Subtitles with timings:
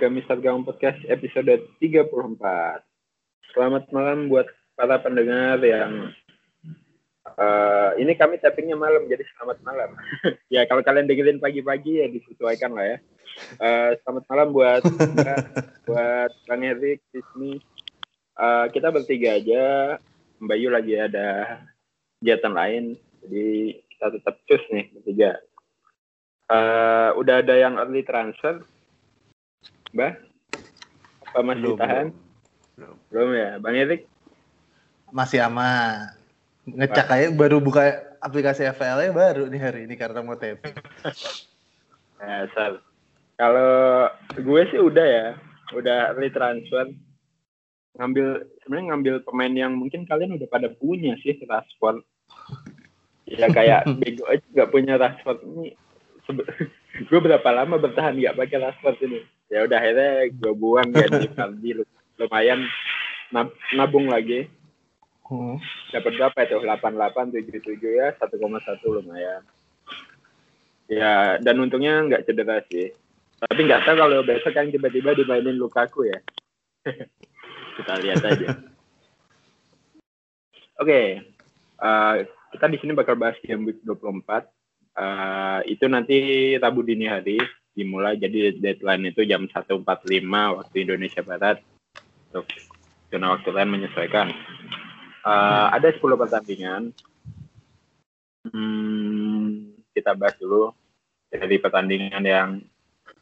[0.00, 2.08] ke Mister Gawang Podcast episode 34.
[3.52, 6.16] Selamat malam buat para pendengar yang
[7.36, 9.92] uh, ini kami tappingnya malam jadi selamat malam.
[10.56, 12.98] ya kalau kalian dengerin pagi-pagi ya disesuaikan lah ya.
[13.60, 14.82] Uh, selamat malam buat
[15.92, 17.60] buat Bang Erik di sini.
[18.40, 19.64] Uh, kita bertiga aja.
[20.40, 21.60] Mbak Yu lagi ada
[22.24, 25.36] kegiatan lain, jadi kita tetap cus nih bertiga.
[26.48, 28.64] Uh, udah ada yang early transfer
[29.90, 30.12] Mbak?
[31.30, 32.06] Apa masih belum, tahan?
[32.78, 32.96] Belum.
[33.10, 34.00] belum ya, Bang Erik?
[35.10, 36.14] Masih aman.
[36.66, 40.62] Ngecek aja baru buka aplikasi FPL baru nih hari ini karena mau TP.
[42.22, 42.78] ya, sal.
[43.34, 45.26] Kalau gue sih udah ya,
[45.74, 46.92] udah early transfer.
[47.98, 52.06] Ngambil sebenarnya ngambil pemain yang mungkin kalian udah pada punya sih Rashford.
[53.26, 55.74] Ya kayak bego aja nggak punya Rashford ini.
[57.08, 59.20] gue berapa lama bertahan nggak pakai Rashford ini?
[59.50, 61.70] ya udah akhirnya gue buang ganti Fardi
[62.18, 62.60] lumayan
[63.74, 64.46] nabung lagi.
[65.30, 65.62] Hmm.
[65.94, 66.58] dapat berapa itu?
[66.58, 69.42] delapan delapan tujuh tujuh ya satu koma satu lumayan.
[70.90, 72.90] Ya dan untungnya nggak cedera sih.
[73.38, 76.18] Tapi nggak tahu kalau besok kan tiba-tiba dimainin Lukaku ya.
[77.78, 78.58] Kita lihat aja.
[80.80, 81.06] Oke okay.
[81.78, 84.59] uh, kita di sini bakal bahas game week 24
[84.96, 86.16] uh, itu nanti
[86.56, 87.38] Rabu dini hari
[87.70, 89.86] dimulai jadi deadline itu jam 1.45
[90.30, 91.62] waktu Indonesia Barat.
[92.30, 92.46] Untuk
[93.10, 94.30] zona waktu lain menyesuaikan.
[95.26, 96.94] Uh, ada 10 pertandingan.
[98.46, 100.72] Hmm, kita bahas dulu
[101.28, 102.48] dari pertandingan yang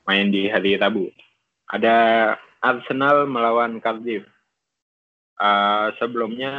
[0.04, 1.08] main di hari Rabu.
[1.68, 4.24] Ada Arsenal melawan Cardiff.
[5.38, 6.50] Uh, sebelumnya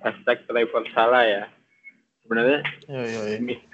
[0.00, 1.44] hashtag Trevor Salah ya
[2.24, 2.60] sebenarnya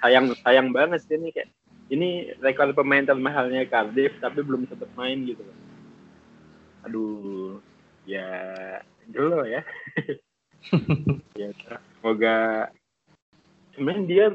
[0.03, 1.49] sayang sayang banget sih ini kayak
[1.91, 5.43] ini rekor pemain termahalnya Cardiff tapi belum sempat main gitu.
[6.87, 7.59] Aduh,
[8.07, 8.27] ya
[9.11, 9.63] dulu ya.
[11.39, 11.49] ya
[11.99, 12.69] semoga
[13.75, 14.25] sebenarnya dia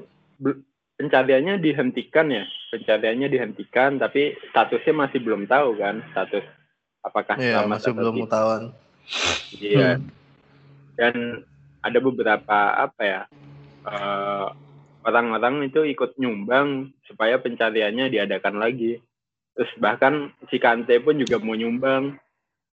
[1.00, 2.44] pencariannya dihentikan ya.
[2.76, 6.44] Pencariannya dihentikan tapi statusnya masih belum tahu kan status
[7.00, 8.72] apakah yeah, masih belum ketahuan.
[9.56, 10.02] Iya.
[10.02, 10.10] Hmm.
[10.98, 11.46] dan
[11.78, 13.20] ada beberapa apa ya
[13.86, 14.50] uh,
[15.06, 18.98] orang-orang itu ikut nyumbang supaya pencariannya diadakan lagi.
[19.56, 22.18] Terus bahkan si Kante pun juga mau nyumbang.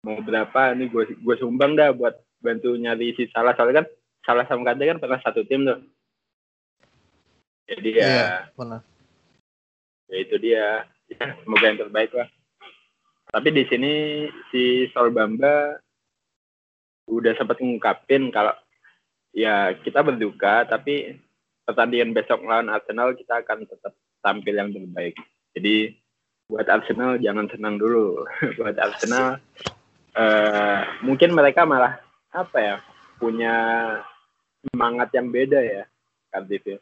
[0.06, 3.88] Mau berapa ini gue gue sumbang dah buat bantu nyari si salah soalnya kan
[4.22, 5.80] salah sama Kante kan pernah satu tim tuh.
[7.68, 8.82] Jadi ya, iya, benar.
[10.08, 10.88] ya itu dia.
[11.08, 12.28] Ya, semoga yang terbaik lah.
[13.32, 13.94] Tapi di sini
[14.52, 15.80] si Sol Bamba
[17.08, 18.52] udah sempat ngungkapin kalau
[19.38, 21.22] ya kita berduka tapi
[21.62, 23.94] pertandingan besok lawan Arsenal kita akan tetap
[24.26, 25.14] tampil yang terbaik.
[25.54, 25.94] Jadi
[26.50, 28.26] buat Arsenal jangan senang dulu.
[28.58, 29.38] buat Arsenal
[30.18, 32.02] uh, mungkin mereka malah
[32.34, 32.76] apa ya
[33.22, 33.56] punya
[34.66, 35.84] semangat yang beda ya
[36.34, 36.82] Cardiff.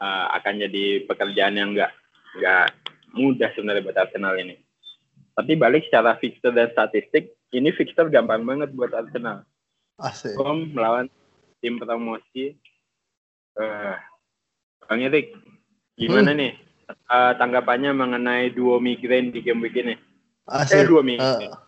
[0.00, 1.92] Uh, akan jadi pekerjaan yang enggak
[2.38, 2.72] enggak
[3.10, 4.54] mudah sebenarnya buat Arsenal ini.
[5.34, 9.42] Tapi balik secara fixture dan statistik, ini fixture gampang banget buat Arsenal.
[10.00, 10.34] Asik.
[10.40, 11.06] Home melawan
[11.60, 12.56] tim promosi
[13.58, 13.98] Uh,
[14.86, 15.34] Bang Erik,
[15.98, 16.38] gimana hmm.
[16.38, 16.52] nih
[17.10, 19.98] uh, tanggapannya mengenai duo migrain di game week ini?
[20.46, 20.80] Asik.
[20.80, 21.50] Eh, dua migrain.
[21.50, 21.58] Uh,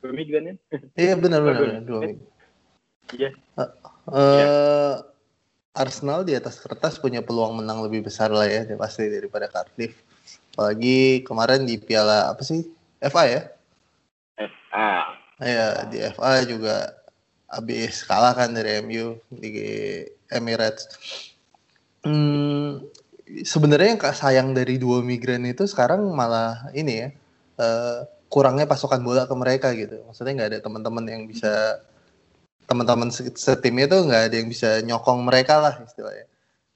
[0.00, 0.54] dua migrain ya?
[0.94, 2.18] Iya benar benar dua migrain.
[3.10, 3.30] Iya.
[3.58, 3.70] Uh, uh,
[4.14, 4.94] yeah.
[5.76, 9.92] Arsenal di atas kertas punya peluang menang lebih besar lah ya pasti daripada Cardiff.
[10.56, 12.64] Apalagi kemarin di Piala apa sih?
[13.04, 13.42] FA ya?
[14.40, 14.88] FA.
[15.36, 16.95] Iya, di FA juga
[17.46, 20.90] habis kalah kan dari MU di Emirates.
[22.02, 22.86] Hmm,
[23.26, 27.08] sebenarnya yang sayang dari dua migran itu sekarang malah ini ya
[27.58, 30.02] uh, kurangnya pasokan bola ke mereka gitu.
[30.06, 31.82] Maksudnya nggak ada teman-teman yang bisa
[32.66, 36.26] teman-teman setimnya tuh nggak ada yang bisa nyokong mereka lah istilahnya.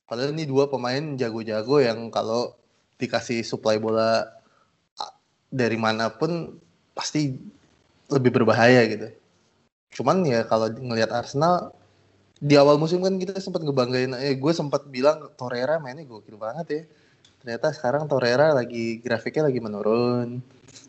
[0.07, 2.55] Padahal ini dua pemain jago-jago yang kalau
[2.99, 4.27] dikasih suplai bola
[5.51, 6.59] dari mana pun
[6.95, 7.35] pasti
[8.11, 9.09] lebih berbahaya gitu.
[9.91, 11.75] Cuman ya kalau ngelihat Arsenal
[12.41, 16.67] di awal musim kan kita sempat ngebanggain eh gue sempat bilang Torreira mainnya gokil banget
[16.71, 16.83] ya.
[17.43, 20.41] Ternyata sekarang Torreira lagi grafiknya lagi menurun.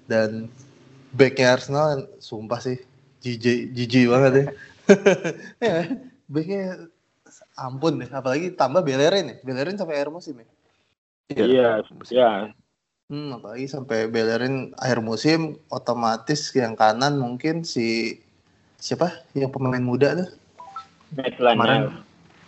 [0.06, 0.48] Dan
[1.12, 2.80] backnya Arsenal sumpah sih
[3.20, 4.46] jijik jijik banget ya.
[5.64, 5.78] Ya
[6.32, 6.88] backnya
[7.56, 9.38] ampun deh apalagi tambah Bellerin ya.
[9.44, 10.48] Bellerin sampai akhir musim ya.
[11.32, 11.44] Iya.
[11.48, 11.68] Iya
[12.12, 12.32] ya.
[13.08, 18.20] hmm, apalagi sampai Bellerin akhir musim otomatis yang kanan mungkin si
[18.82, 20.30] siapa yang pemain muda tuh
[21.12, 21.94] Maitland Niles.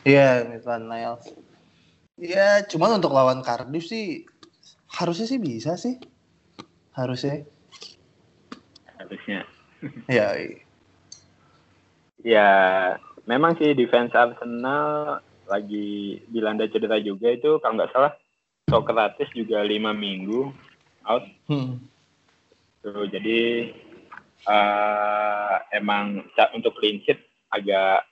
[0.07, 1.23] Iya, Maitland Niles.
[2.15, 4.23] Iya, cuman untuk lawan Cardiff sih
[4.87, 5.99] harusnya sih bisa sih.
[6.93, 7.41] harusnya.
[9.01, 9.43] Harusnya.
[10.07, 10.29] ya.
[12.23, 12.51] Ya,
[13.25, 15.19] memang sih defense Arsenal
[15.49, 18.13] lagi dilanda cedera juga itu kalau nggak salah
[18.69, 20.53] Socrates juga lima minggu
[21.03, 21.25] out.
[21.49, 21.81] Hmm.
[22.85, 23.73] Tuh, jadi
[24.47, 26.25] uh, emang
[26.55, 27.19] untuk clean sheet
[27.53, 28.07] agak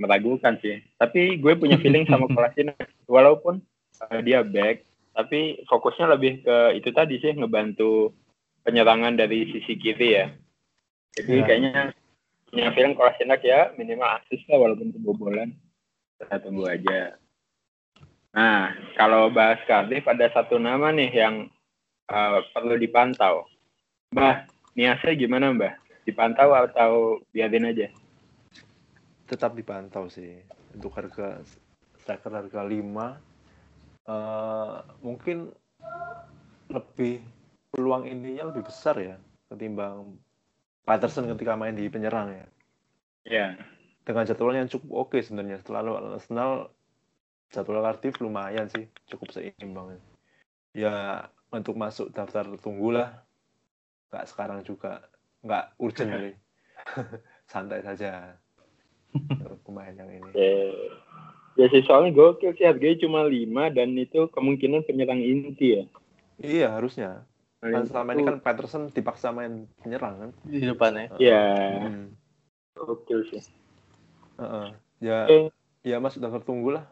[0.00, 0.80] meragukan sih.
[0.96, 3.60] Tapi gue punya feeling sama Kolasinac walaupun
[4.00, 4.82] uh, dia back,
[5.12, 8.16] tapi fokusnya lebih ke itu tadi sih ngebantu
[8.64, 10.26] penyerangan dari sisi kiri ya.
[11.20, 11.44] Jadi ya.
[11.44, 11.74] kayaknya
[12.50, 15.52] punya film Kolasinac ya minimal asis lah walaupun kebobolan.
[16.20, 17.16] Kita tunggu aja.
[18.30, 21.50] Nah, kalau bahas Cardiff ada satu nama nih yang
[22.06, 23.48] uh, perlu dipantau.
[24.14, 24.46] Mbah,
[24.80, 25.76] Niasnya gimana Mbah?
[26.08, 27.92] Dipantau atau biarin aja?
[29.28, 30.40] Tetap dipantau sih.
[30.72, 31.44] Untuk harga
[32.00, 32.80] striker harga 5
[34.08, 35.52] uh, mungkin
[36.72, 37.20] lebih
[37.68, 39.20] peluang ininya lebih besar ya
[39.52, 40.16] ketimbang
[40.88, 42.34] Patterson ketika main di penyerang ya.
[42.34, 42.48] Iya.
[43.28, 43.50] Yeah.
[44.00, 45.60] Dengan jadwalnya yang cukup oke okay sebenarnya.
[45.60, 46.72] Setelah Arsenal
[47.52, 50.00] jadwal Cardiff lumayan sih, cukup seimbang.
[50.72, 53.22] Ya untuk masuk daftar tunggu lah.
[54.10, 55.06] Nggak sekarang juga,
[55.46, 56.32] nggak urgent kali.
[57.50, 58.36] Santai saja.
[59.66, 60.30] pemain yang ini.
[60.38, 60.70] Yeah.
[61.58, 65.84] Ya sih soalnya gokil sih harganya cuma 5 dan itu kemungkinan penyerang inti ya.
[66.38, 67.26] Iya harusnya.
[67.60, 71.12] Kan selama ini kan Patterson dipaksa main penyerang kan di depannya.
[71.20, 71.44] Iya.
[71.84, 72.14] Hmm.
[72.80, 73.42] Oke sih.
[74.40, 74.66] Uh -uh.
[75.00, 75.48] Ya, okay.
[75.84, 76.84] ya mas udah tertunggu lah.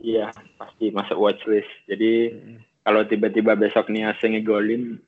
[0.00, 1.70] Iya, pasti masuk watchlist.
[1.86, 2.58] Jadi hmm.
[2.82, 4.98] kalau tiba-tiba besok nih asing ngegolin,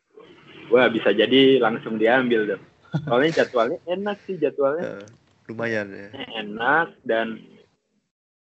[0.72, 2.64] wah bisa jadi langsung diambil dong.
[3.06, 5.04] Soalnya jadwalnya enak sih jadwalnya.
[5.04, 5.04] Uh,
[5.52, 6.08] lumayan ya.
[6.40, 7.40] Enak dan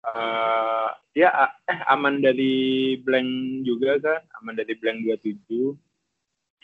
[0.04, 1.28] uh, dia
[1.66, 3.28] eh aman dari blank
[3.66, 5.74] juga kan aman dari blank 27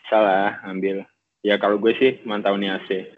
[0.06, 1.02] salah ambil
[1.42, 3.10] ya kalau gue sih mantau nih AC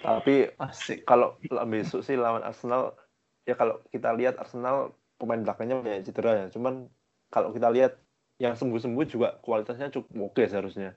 [0.00, 2.96] tapi asik kalau besok sih lawan Arsenal
[3.44, 6.88] ya kalau kita lihat Arsenal pemain belakangnya banyak cedera ya cuman
[7.28, 8.00] kalau kita lihat
[8.40, 10.96] yang sembuh-sembuh juga kualitasnya cukup oke seharusnya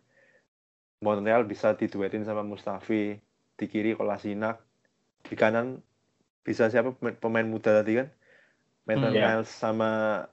[1.04, 3.20] Montreal bisa diduetin sama Mustafi
[3.60, 4.64] di kiri Kolasinak
[5.28, 5.84] di kanan
[6.44, 8.08] bisa siapa pemain muda tadi kan
[8.88, 10.24] Maitland hmm, Niles sama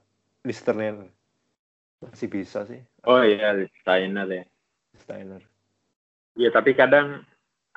[0.43, 1.07] Listerner
[2.01, 2.81] masih bisa sih.
[3.05, 3.53] Oh iya,
[3.85, 4.43] Steiner ya.
[4.97, 5.41] Steiner.
[6.33, 7.21] Iya, tapi kadang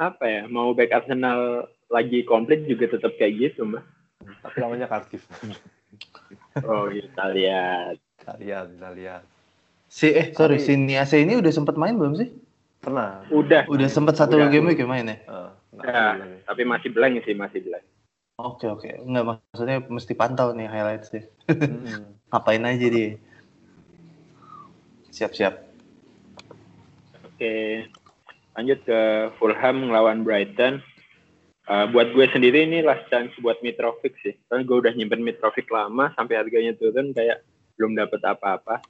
[0.00, 3.84] apa ya, mau back Arsenal lagi komplit juga tetap kayak gitu, Mbak.
[4.40, 5.28] Tapi namanya Cardiff.
[6.68, 7.94] oh, iya, kita lihat.
[8.16, 9.22] Kita lihat, kita lihat.
[9.92, 12.32] Si eh sorry, tapi, si Niase ini udah sempat main belum sih?
[12.84, 13.24] Pernah.
[13.32, 13.64] Udah.
[13.64, 14.52] Udah sempat satu udah.
[14.52, 15.16] game week ya main ya?
[15.24, 15.50] Uh,
[15.80, 17.84] ya, tapi masih blank sih, masih blank.
[18.34, 21.24] Oke oke, nggak maksudnya mesti pantau nih highlights deh.
[21.48, 22.12] Hmm.
[22.34, 23.14] Ngapain aja dia?
[25.14, 25.54] Siap-siap.
[27.22, 27.86] Oke,
[28.58, 29.00] lanjut ke
[29.38, 30.82] Fulham ngelawan Brighton.
[31.64, 34.34] Uh, buat gue sendiri ini last chance buat Mitrovic sih.
[34.50, 37.46] Karena gue udah nyimpen Mitrovic lama sampai harganya turun kayak
[37.78, 38.82] belum dapet apa-apa.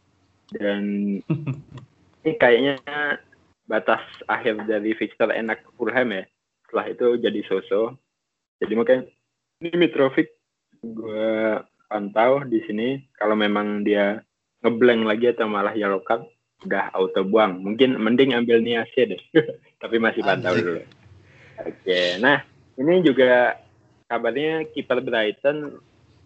[0.50, 0.82] Dan
[2.24, 2.80] ini kayaknya
[3.64, 6.24] batas akhir dari fixture enak Fulham ya.
[6.68, 7.96] Setelah itu jadi sosok.
[8.60, 9.02] Jadi makanya
[9.60, 10.28] ini Mitrovic
[10.84, 14.20] gue pantau di sini kalau memang dia
[14.60, 16.24] ngeblank lagi atau malah yellow card
[16.64, 19.22] udah auto buang mungkin mending ambil Niasia deh
[19.82, 20.64] tapi masih pantau Anjir.
[20.64, 20.82] dulu
[21.60, 22.40] oke nah
[22.80, 23.60] ini juga
[24.08, 25.78] kabarnya kiper Brighton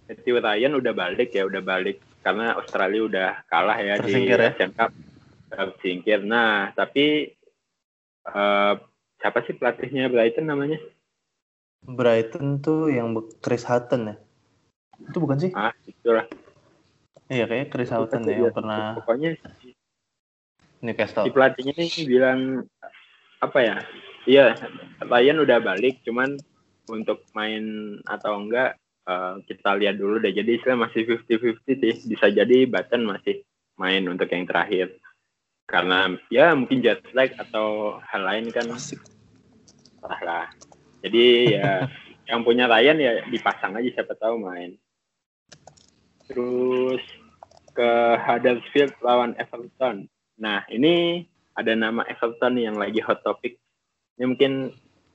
[0.08, 4.50] Matthew Ryan udah balik ya udah balik karena Australia udah kalah ya Tersingkir di ya?
[4.54, 4.90] Asian Cup
[5.48, 7.34] tersingkir nah tapi
[8.28, 8.76] uh,
[9.18, 10.78] siapa sih pelatihnya Brighton namanya
[11.84, 14.16] Brighton tuh yang Chris Hutton ya?
[14.98, 15.50] Itu bukan sih?
[15.54, 16.26] Ah, itulah.
[17.30, 19.38] Iya, kayak Chris Hutton ya yang pernah pokoknya
[20.82, 21.26] Newcastle.
[21.28, 22.40] Si pelatihnya nih bilang
[23.38, 23.76] apa ya?
[24.28, 24.58] Iya,
[25.00, 26.36] Ryan udah balik, cuman
[26.90, 28.76] untuk main atau enggak
[29.08, 30.34] uh, kita lihat dulu deh.
[30.34, 31.94] Jadi istilah masih 50-50 sih.
[32.10, 33.44] Bisa jadi Button masih
[33.78, 34.92] main untuk yang terakhir.
[35.68, 38.72] Karena ya mungkin jet lag atau hal lain kan.
[38.72, 39.04] Asik.
[40.25, 40.48] lah
[41.04, 41.25] jadi
[41.58, 41.70] ya
[42.32, 44.80] yang punya Ryan ya dipasang aja siapa tahu main.
[46.28, 47.04] Terus
[47.72, 50.08] ke Huddersfield lawan Everton.
[50.40, 51.25] Nah ini
[51.56, 53.60] ada nama Everton yang lagi hot topic.
[54.18, 54.52] Ini mungkin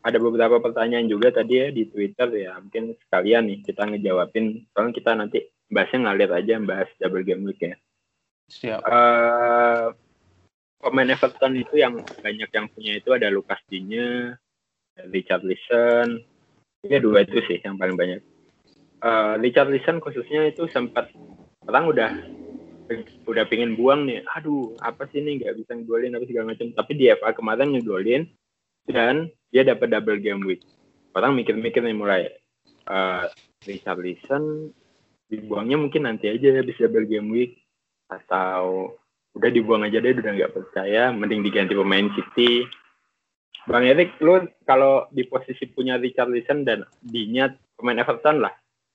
[0.03, 2.60] ada beberapa pertanyaan juga tadi ya di Twitter ya.
[2.60, 4.67] Mungkin sekalian nih kita ngejawabin.
[4.74, 5.39] Soalnya kita nanti
[5.72, 7.75] bahasnya ngalir aja bahas double game week ya.
[8.51, 8.79] Siap.
[8.83, 9.95] Uh,
[10.83, 14.35] pemain Everton itu yang banyak yang punya itu ada Lukas Digne,
[15.09, 16.21] Richard Listen
[16.83, 18.19] ya dua itu sih yang paling banyak.
[18.99, 21.11] Uh, Richard Listen khususnya itu sempat
[21.67, 22.11] orang udah
[23.23, 24.23] udah pengen buang nih.
[24.35, 26.67] Aduh apa sih ini nggak bisa ngegolin apa segala macam.
[26.75, 28.23] Tapi di FA kemarin ngegolin
[28.87, 30.61] dan dia dapat double game week.
[31.15, 32.21] Orang mikir-mikir nih mulai
[32.91, 33.31] uh,
[33.63, 34.75] Richard Listen
[35.31, 37.63] dibuangnya mungkin nanti aja bisa double game week
[38.11, 38.93] atau
[39.33, 42.69] udah dibuang aja deh udah nggak percaya mending diganti pemain City
[43.65, 48.53] Bang Erik lu kalau di posisi punya Richard Listen dan dinyat pemain Everton lah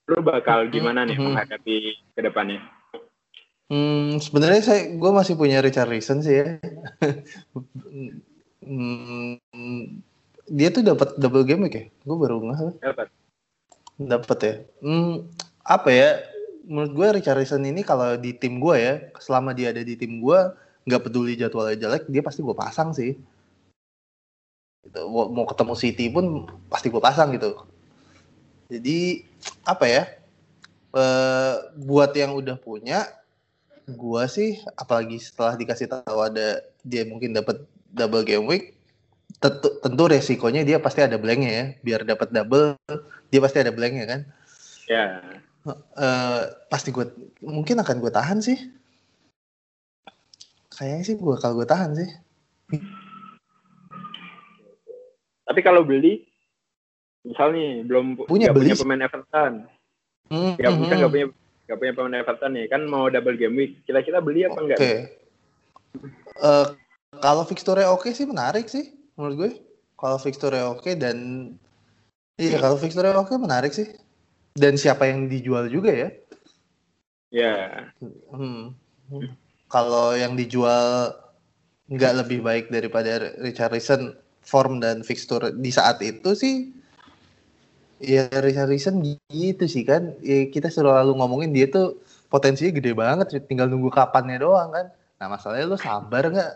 [0.09, 1.75] lu bakal gimana nih menghadapi
[2.15, 2.63] ke depannya
[3.69, 6.57] Hmm, sebenarnya saya gue masih punya Richard Reason sih ya.
[8.65, 9.37] hmm,
[10.49, 11.85] dia tuh dapat double game ya?
[12.01, 12.81] Gue baru nggak.
[12.81, 13.07] Dapat.
[14.01, 14.53] Dapat ya.
[14.81, 15.29] Hmm,
[15.61, 16.17] apa ya?
[16.69, 20.21] Menurut gue Richard Reason ini kalau di tim gue ya, selama dia ada di tim
[20.21, 20.39] gue,
[20.85, 23.17] nggak peduli jadwalnya jelek, dia pasti gue pasang sih.
[24.85, 25.01] Gitu.
[25.09, 27.65] Mau ketemu City pun pasti gue pasang gitu.
[28.69, 29.25] Jadi
[29.65, 30.03] apa ya?
[30.89, 33.05] Uh, buat yang udah punya
[33.93, 38.77] gua sih apalagi setelah dikasih tahu ada dia mungkin dapat double game week
[39.41, 42.77] tentu, tentu resikonya dia pasti ada blanknya ya biar dapat double
[43.33, 44.19] dia pasti ada blanknya kan
[44.89, 45.48] ya yeah.
[45.67, 47.09] Uh, pasti gue
[47.43, 48.59] mungkin akan gue tahan sih
[50.71, 52.09] kayaknya sih gue kalau gue tahan sih
[55.43, 56.23] tapi kalau beli
[57.27, 59.53] misalnya belum punya beli punya pemain Everton
[60.31, 60.79] mm -hmm.
[60.85, 61.27] bisa nggak punya
[61.69, 64.79] gak punya pemain Everton nih kan mau double game week kira-kira beli apa enggak?
[64.81, 64.97] Okay.
[66.41, 66.67] Uh, eh,
[67.21, 69.51] kalau fixture oke okay sih menarik sih menurut gue.
[69.93, 71.17] Kalau fixture oke okay dan
[72.41, 73.85] iya kalau fixture oke okay, menarik sih.
[74.59, 76.09] Dan siapa yang dijual juga ya?
[77.31, 77.55] Ya.
[77.95, 78.19] Yeah.
[78.35, 78.75] Hmm.
[79.71, 81.15] Kalau yang dijual
[81.89, 84.13] nggak lebih baik daripada Richarlison
[84.45, 86.69] form dan fixture di saat itu sih
[87.97, 89.01] ya Richarlison
[89.33, 91.97] gitu sih kan ya, kita selalu ngomongin dia tuh
[92.29, 94.87] potensinya gede banget tinggal nunggu kapannya doang kan
[95.17, 96.51] nah masalahnya lu sabar nggak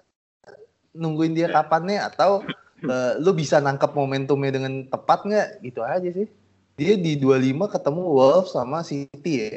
[0.95, 2.45] nungguin dia kapannya atau
[2.85, 6.29] uh, lu bisa nangkep momentumnya dengan tepat nggak gitu aja sih
[6.73, 9.53] dia di 25 ketemu Wolves sama City ya?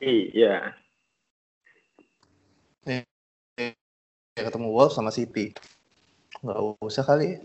[0.00, 0.56] Iya.
[2.86, 2.98] Ya,
[4.34, 5.52] ya ketemu Wolves sama City.
[6.40, 7.36] Nggak usah kali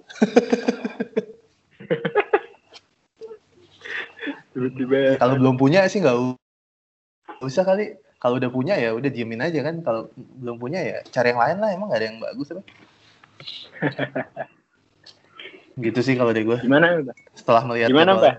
[4.56, 5.20] tiba-tiba.
[5.20, 6.16] Kalau belum punya sih nggak
[7.44, 8.00] usah kali.
[8.16, 9.84] Kalau udah punya ya udah diemin aja kan.
[9.84, 11.70] Kalau belum punya ya cari yang lain lah.
[11.76, 12.64] Emang gak ada yang bagus apa
[15.76, 17.18] gitu sih kalau dari gue gimana mbak?
[17.36, 18.36] Setelah melihat gimana mbak?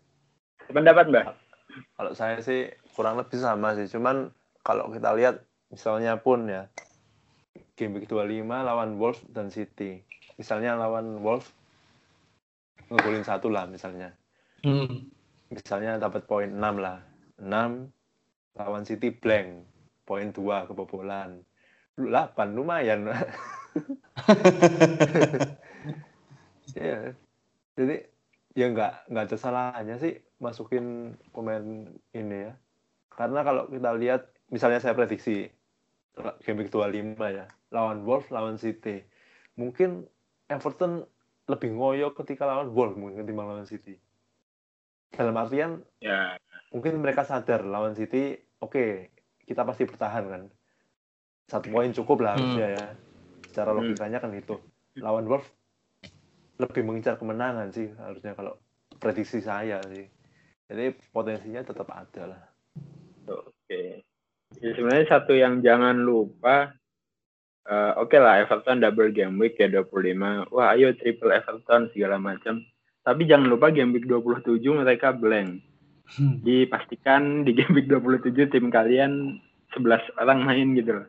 [0.74, 1.26] Pendapat mbak?
[1.94, 3.86] Kalau saya sih kurang lebih sama sih.
[3.86, 4.34] Cuman
[4.66, 6.66] kalau kita lihat misalnya pun ya
[7.78, 10.02] game week 25 lawan Wolves dan City.
[10.34, 11.46] Misalnya lawan Wolves
[12.90, 14.10] ngegolin satu lah misalnya.
[14.66, 15.10] Hmm.
[15.54, 16.98] Misalnya dapat poin 6 lah.
[17.38, 19.62] 6 lawan City blank.
[20.02, 21.38] Poin 2 kebobolan.
[21.94, 22.10] 8
[22.58, 23.06] lumayan
[26.74, 27.14] ya
[27.74, 28.06] jadi
[28.54, 32.52] ya nggak nggak ada salahnya sih masukin pemain ini ya.
[33.10, 35.50] Karena kalau kita lihat misalnya saya prediksi
[36.46, 39.02] game week 25 ya lawan Wolves lawan City.
[39.58, 40.06] Mungkin
[40.50, 41.06] Everton
[41.50, 43.98] lebih ngoyo ketika lawan Wolves mungkin ketimbang lawan City.
[45.14, 46.34] Dalam artian ya.
[46.74, 48.90] mungkin mereka sadar lawan City oke okay,
[49.46, 50.42] kita pasti bertahan kan.
[51.50, 52.76] Satu poin cukup lah harusnya hmm.
[52.78, 52.86] ya.
[53.50, 53.78] Secara hmm.
[53.82, 54.58] logikanya kan itu
[54.98, 55.50] lawan Wolves
[56.58, 58.58] lebih mengincar kemenangan sih harusnya kalau
[58.98, 60.06] prediksi saya sih
[60.70, 62.42] jadi potensinya tetap ada lah
[63.30, 63.80] oke
[64.58, 66.74] ya, sebenarnya satu yang jangan lupa
[67.64, 70.52] Uh, Oke okay lah, Everton double game week ya 25.
[70.52, 72.60] Wah, ayo triple Everton segala macam.
[73.00, 75.64] Tapi jangan lupa game week 27 mereka blank.
[76.12, 76.44] Hmm.
[76.44, 79.40] Dipastikan di game week 27 tim kalian
[79.72, 81.08] 11 orang main gitu loh.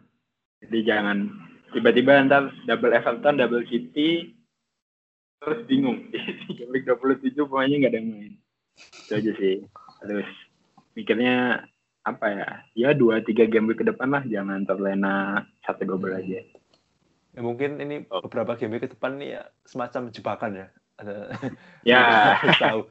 [0.63, 1.27] Jadi jangan
[1.75, 4.31] tiba-tiba ntar double Everton, double City,
[5.45, 6.09] terus bingung.
[6.09, 8.33] di game week 27 pemainnya nggak ada yang main.
[8.75, 9.55] Itu aja sih.
[10.01, 10.29] Terus
[10.97, 11.69] mikirnya
[12.01, 12.49] apa ya?
[12.73, 16.41] Ya dua tiga game week ke depan lah, jangan terlena satu double aja.
[17.35, 20.67] Ya, mungkin ini beberapa game week ke depan nih ya semacam jebakan ya
[21.91, 22.01] ya
[22.63, 22.87] tahu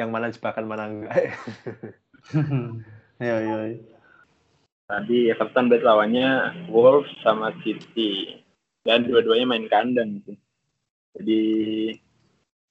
[0.00, 1.12] yang mana jebakan mana enggak
[3.20, 3.56] ya ya
[4.88, 8.40] tadi Everton bet lawannya Wolves sama City
[8.88, 10.40] dan dua-duanya main kandang gitu
[11.16, 11.42] jadi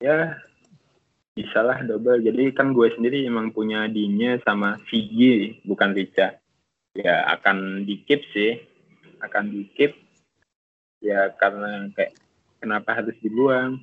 [0.02, 0.38] ya
[1.32, 2.20] bisa lah double.
[2.22, 6.38] Jadi kan gue sendiri emang punya dinya sama Fiji bukan Rica.
[6.98, 8.60] Ya akan dikip sih.
[9.22, 9.94] Akan dikip
[11.02, 12.18] ya karena kayak
[12.60, 13.82] kenapa harus dibuang?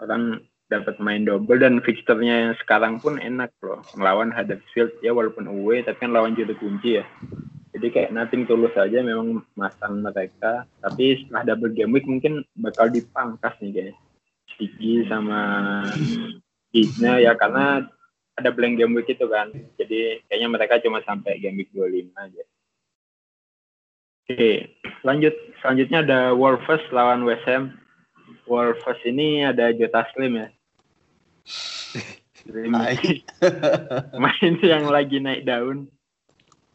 [0.00, 5.50] Orang dapat main double dan fixturnya yang sekarang pun enak loh melawan Huddersfield ya walaupun
[5.50, 7.04] away tapi kan lawan juru kunci ya
[7.70, 10.66] Jadi kayak nothing tulus aja memang masang mereka.
[10.82, 13.98] Tapi setelah double game week mungkin bakal dipangkas nih guys.
[14.58, 15.82] Sigi sama
[16.74, 17.86] Gina ya karena
[18.34, 19.54] ada blank game week itu kan.
[19.78, 22.42] Jadi kayaknya mereka cuma sampai game week 25 aja.
[24.30, 24.52] Oke,
[25.02, 25.34] lanjut.
[25.62, 27.74] Selanjutnya ada Wolves lawan West Ham.
[28.46, 30.48] Wolves ini ada Jota Slim ya.
[32.40, 32.72] Slim
[34.22, 35.90] main yang lagi naik daun.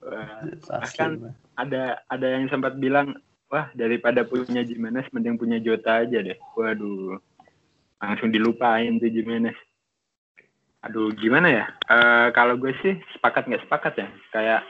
[0.05, 3.17] Wah, bahkan ada ada yang sempat bilang,
[3.49, 6.37] wah daripada punya Jimenez mending punya Jota aja deh.
[6.53, 7.17] Waduh,
[7.97, 9.57] langsung dilupain tuh Jimenez.
[10.85, 11.65] Aduh, gimana ya?
[11.89, 14.07] Uh, kalau gue sih sepakat nggak sepakat ya.
[14.29, 14.61] Kayak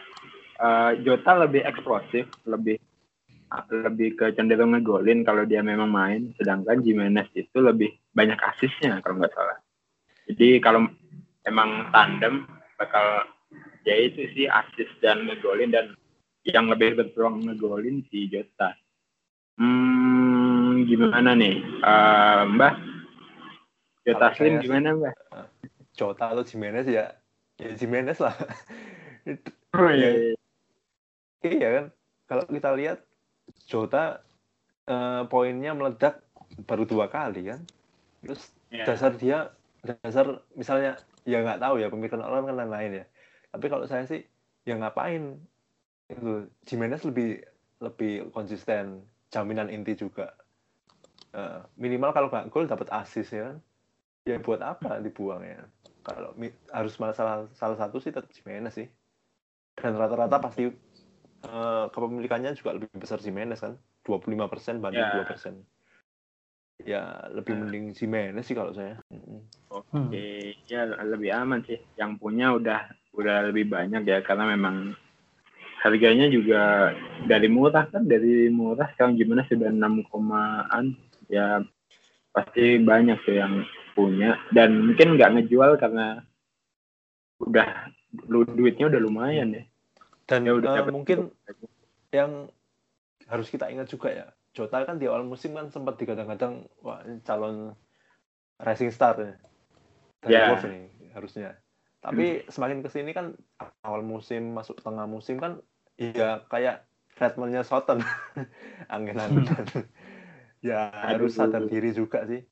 [0.63, 2.79] uh, Jota lebih eksplosif, lebih
[3.71, 9.19] lebih ke cenderung ngegolin kalau dia memang main, sedangkan Jimenez itu lebih banyak asisnya kalau
[9.19, 9.59] nggak salah.
[10.31, 10.87] Jadi kalau
[11.43, 12.47] emang tandem
[12.79, 13.27] bakal
[13.85, 15.93] ya itu sih asis dan ngegolin dan
[16.45, 18.73] yang lebih berpeluang ngegolin si Jota.
[19.55, 22.73] Hmm, gimana nih, uh, Mbah?
[24.05, 25.13] Jota Slim gimana Mbah?
[25.95, 27.15] Jota atau Jimenez ya,
[27.57, 28.35] ya Jimenez lah.
[29.79, 30.35] oh iya.
[31.45, 31.85] Iya, iya kan,
[32.27, 32.99] kalau kita lihat
[33.65, 34.21] Jota
[34.89, 36.21] uh, poinnya meledak
[36.67, 37.61] baru dua kali kan,
[38.21, 38.85] terus yeah.
[38.85, 43.05] dasar dia dasar misalnya ya nggak tahu ya pemikiran orang kan lain-lain ya.
[43.55, 44.19] Tapi kalau saya sih
[44.67, 45.39] ya ngapain
[46.11, 47.41] itu Jimenez lebih
[47.79, 50.35] lebih konsisten jaminan inti juga
[51.33, 53.57] uh, minimal kalau nggak gol dapat asis ya kan
[54.25, 55.61] ya buat apa dibuang ya
[56.05, 56.33] kalau
[56.73, 58.87] harus salah salah satu sih tetap Jimenez sih
[59.77, 60.69] dan rata-rata pasti
[61.49, 65.13] uh, kepemilikannya juga lebih besar Jimenez kan 25 persen banding ya.
[65.13, 65.29] dua yeah.
[65.29, 65.53] persen
[66.85, 67.01] ya
[67.33, 67.61] lebih yeah.
[67.65, 69.01] mending Jimenez sih kalau saya
[69.73, 70.53] oke okay.
[70.53, 70.69] hmm.
[70.69, 74.93] ya lebih aman sih yang punya udah udah lebih banyak ya karena memang
[75.81, 76.91] harganya juga
[77.29, 80.97] dari murah kan dari murah sekarang gimana sudah enam komaan.
[81.31, 81.61] Ya
[82.35, 83.53] pasti banyak tuh yang
[83.93, 84.37] punya.
[84.51, 86.21] Dan mungkin nggak ngejual karena
[87.41, 87.91] udah
[88.27, 89.63] lu duitnya udah lumayan ya.
[90.25, 91.29] Dan ya udah uh, mungkin
[92.09, 92.49] yang
[93.29, 94.25] harus kita ingat juga ya
[94.55, 97.75] Jota kan di awal musim kan sempat digadang-gadang wah calon
[98.61, 99.33] racing star ya
[100.23, 100.55] dari yeah.
[100.55, 101.49] Ini harusnya
[102.05, 102.53] tapi hmm.
[102.53, 103.33] semakin ke sini kan
[103.81, 105.57] awal musim masuk tengah musim kan
[105.97, 106.85] iya kayak
[107.17, 108.05] treatmentnya Soton
[108.93, 109.85] angin-angin hmm.
[110.69, 112.45] ya harus sadar diri juga sih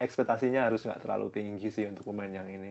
[0.00, 2.70] ekspektasinya harus nggak terlalu tinggi sih untuk pemain yang ini.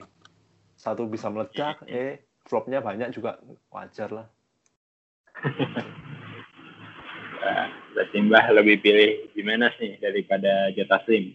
[0.78, 3.42] Satu bisa meledak, eh flopnya banyak juga
[3.74, 4.28] wajar lah.
[7.42, 11.34] nah, berarti Mbah lebih pilih gimana sih daripada Jota Slim?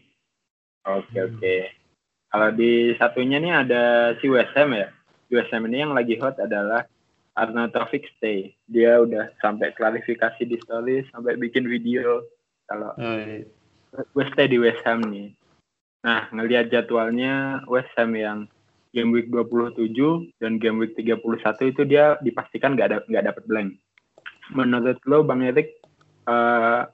[0.86, 1.26] Oke hmm.
[1.34, 1.79] oke.
[2.30, 3.82] Kalau di satunya nih ada
[4.22, 4.88] si West Ham ya.
[5.34, 6.86] West Ham ini yang lagi hot adalah
[7.34, 8.54] Arnautovic Stay.
[8.70, 12.22] Dia udah sampai klarifikasi di story, sampai bikin video
[12.70, 13.42] kalau oh, iya.
[14.14, 15.34] gue stay di West Ham nih.
[16.06, 18.46] Nah, ngelihat jadwalnya West Ham yang
[18.94, 19.90] game week 27
[20.38, 21.18] dan game week 31
[21.74, 23.70] itu dia dipastikan nggak ada nggak dapat blank.
[24.54, 25.82] Menurut lo Bang Erik
[26.30, 26.86] uh,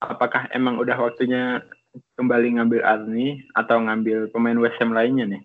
[0.00, 1.60] apakah emang udah waktunya
[2.22, 5.42] kembali ngambil Arni atau ngambil pemain West Ham lainnya nih?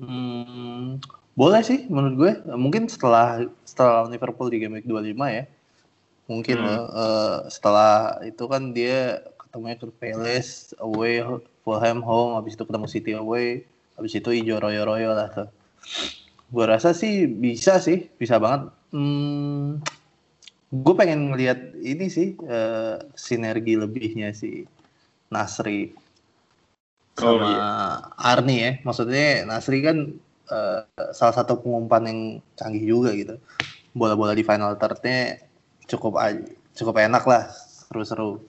[0.00, 0.98] Hmm,
[1.36, 2.32] boleh sih menurut gue.
[2.56, 5.44] Mungkin setelah setelah Liverpool di game week 25 ya.
[6.32, 6.88] Mungkin hmm.
[6.88, 11.20] uh, setelah itu kan dia ketemunya ke Palace away
[11.60, 13.68] Fulham home habis itu ketemu City away
[14.00, 15.48] habis itu hijau royo royo lah tuh
[16.52, 19.80] gue rasa sih bisa sih bisa banget hmm,
[20.72, 24.64] gue pengen ngelihat ini sih uh, sinergi lebihnya si
[25.32, 25.96] Nasri.
[27.20, 27.68] Oh, sama oh, iya.
[28.20, 28.72] Arni ya.
[28.84, 30.12] Maksudnya Nasri kan
[30.52, 30.84] uh,
[31.16, 32.20] salah satu pengumpan yang
[32.56, 33.40] canggih juga gitu.
[33.96, 35.40] Bola-bola di final thirdnya
[35.88, 36.20] cukup
[36.76, 38.44] cukup enak lah seru-seru.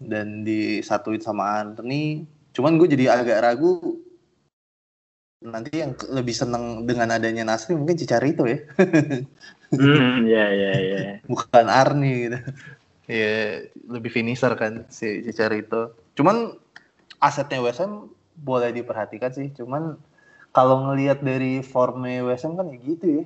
[0.00, 4.02] Dan disatuin sama Anthony cuman gue jadi agak ragu
[5.40, 8.58] nanti yang lebih seneng dengan adanya Nasri mungkin Cicarito ya.
[9.70, 10.98] Hmm, ya ya ya
[11.30, 12.38] bukan Arni gitu.
[13.06, 16.56] Ya lebih finisher kan si Cicarito cuman
[17.20, 18.08] asetnya WSM
[18.40, 19.52] boleh diperhatikan sih.
[19.52, 20.00] Cuman
[20.50, 23.24] kalau ngelihat dari formnya WSM kan ya gitu ya.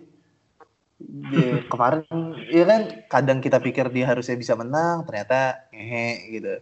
[1.05, 2.05] Dia kemarin
[2.51, 6.55] ya kan kadang kita pikir dia harusnya bisa menang ternyata ngehe gitu.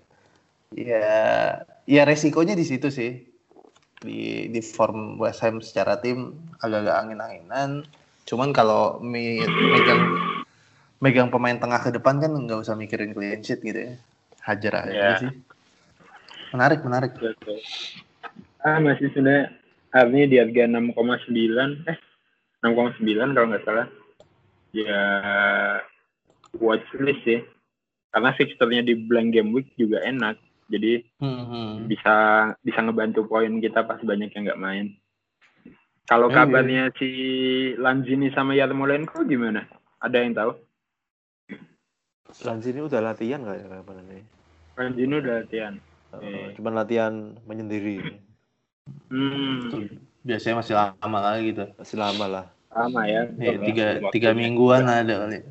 [0.76, 1.16] Ya
[1.88, 3.26] ya resikonya di situ sih.
[4.02, 7.70] Di di form West Ham secara tim agak-agak angin-anginan.
[8.28, 10.02] Cuman kalau megang
[11.02, 13.94] megang pemain tengah ke depan kan nggak usah mikirin clean sheet gitu ya.
[14.42, 15.18] Hajar aja yeah.
[15.22, 15.32] sih
[16.53, 17.12] menarik menarik.
[18.62, 19.51] Ah masih sudah
[19.91, 21.99] hari ini di harga 6,9 eh
[22.62, 23.88] 6,9 kalau nggak salah.
[24.71, 25.01] Ya
[26.57, 27.41] watchlist sih.
[28.12, 30.37] Karena fixturnya di blank game week juga enak.
[30.69, 31.88] Jadi Hmm.
[31.88, 32.15] bisa
[32.61, 34.87] bisa ngebantu poin kita pas banyak yang nggak main.
[36.09, 37.09] Kalau Eh, kabarnya si
[37.79, 39.65] Lanzini sama Yarmolenko gimana?
[40.03, 40.53] Ada yang tahu?
[42.43, 44.21] Lanzini udah latihan nggak ya kapan ini?
[44.77, 45.75] Lanzini udah latihan
[46.12, 46.55] Oke.
[46.61, 47.12] cuman latihan
[47.48, 48.20] menyendiri.
[49.09, 49.88] hmm
[50.22, 51.64] Biasanya masih lama kali gitu.
[51.75, 52.46] Masih lama lah.
[52.72, 55.42] sama ya Eh, tiga tiga mingguan ada kali.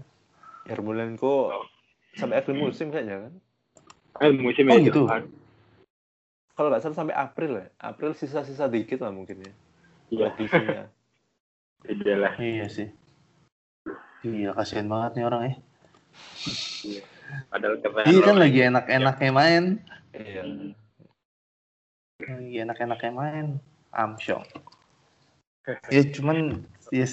[0.69, 1.65] Yarmolenko
[2.15, 3.33] sampai akhir musim kayaknya kan.
[4.21, 5.01] eh, musim Oh, itu gitu.
[6.55, 7.67] Kalau nggak salah sampai April ya.
[7.81, 9.53] April sisa-sisa dikit lah mungkin ya.
[10.11, 10.83] Iya.
[11.81, 12.87] Beda lah Iya sih.
[14.21, 15.55] Iya kasihan banget nih orang ya.
[17.47, 19.63] padahal keren Iya kan lagi enak-enaknya main.
[20.15, 20.43] Iya.
[22.21, 23.47] Lagi enak-enaknya main.
[23.91, 24.43] Amsyong.
[25.91, 27.05] Ya cuman ya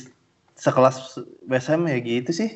[0.56, 2.50] sekelas BSM ya gitu sih.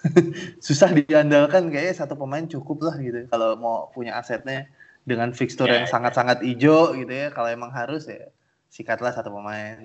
[0.64, 3.28] Susah diandalkan kayaknya satu pemain cukup lah gitu.
[3.28, 4.66] Kalau mau punya asetnya
[5.04, 5.92] dengan fixture Ya, yang ya.
[5.92, 7.28] sangat-sangat hijau gitu ya.
[7.32, 8.28] Kalau emang harus ya
[8.72, 9.84] sikatlah satu pemain.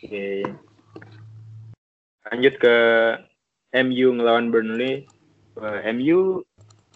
[0.00, 0.42] Oke.
[2.30, 2.76] Lanjut ke
[3.74, 5.04] MU ngelawan Burnley.
[5.58, 6.46] Wah, MU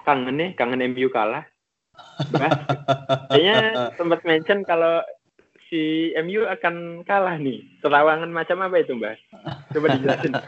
[0.05, 1.49] kangen nih, kangen MU kalah.
[3.33, 5.03] Kayaknya sempat mention kalau
[5.69, 7.65] si MU akan kalah nih.
[7.83, 9.17] Terawangan macam apa itu, Mbak?
[9.75, 10.33] Coba dijelasin.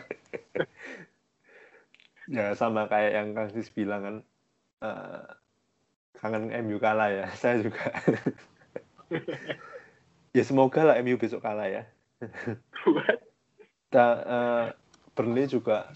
[2.27, 4.17] Ya sama kayak yang Kang Sis bilang kan.
[4.83, 5.23] eh,
[6.19, 7.31] kangen MU kalah ya.
[7.39, 7.87] Saya juga.
[10.35, 11.83] ya semoga lah MU besok kalah ya.
[12.83, 13.23] Buat
[13.87, 14.65] Kita, eh,
[15.15, 15.87] Burnley juga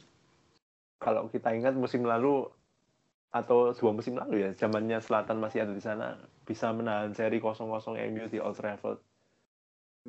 [1.03, 2.47] kalau kita ingat musim lalu
[3.31, 7.95] atau dua musim lalu ya, zamannya Selatan masih ada di sana, bisa menahan seri 0-0
[7.95, 8.99] MU di Old Trafford.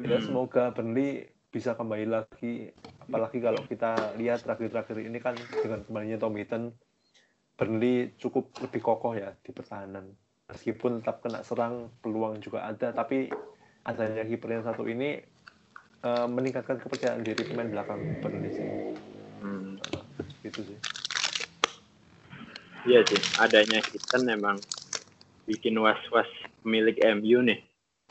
[0.02, 0.26] Ya Hmm.
[0.26, 6.34] semoga Burnley bisa kembali lagi, apalagi kalau kita lihat terakhir-terakhir ini kan dengan kembalinya Tom
[6.34, 6.64] Hinton,
[7.60, 10.18] Burnley cukup lebih kokoh ya di pertahanan.
[10.50, 13.30] Meskipun tetap kena serang, peluang juga ada, tapi
[13.86, 15.22] adanya kiper yang satu ini
[16.02, 18.70] eh, meningkatkan kepercayaan diri pemain belakang Burnley sih.
[19.44, 19.78] Hmm.
[20.42, 21.01] Gitu sih.
[22.82, 24.66] Iya sih, adanya Hitan memang
[25.46, 26.30] bikin was-was
[26.66, 27.62] pemilik MU nih.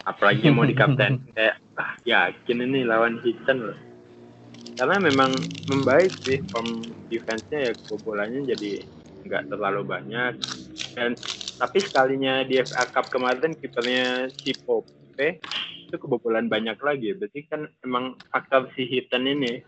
[0.06, 1.26] Apalagi mau di kapten.
[1.35, 3.78] Kayak, ah yakin ini lawan Hitan loh.
[4.78, 8.87] Karena memang membaik sih form defense-nya ya kebobolannya jadi
[9.26, 10.33] nggak terlalu banyak.
[10.96, 11.18] Dan
[11.61, 15.44] tapi sekalinya di FA Cup kemarin kipernya si Pope
[15.90, 17.12] itu kebobolan banyak lagi.
[17.18, 19.61] Berarti kan emang faktor si Hitan ini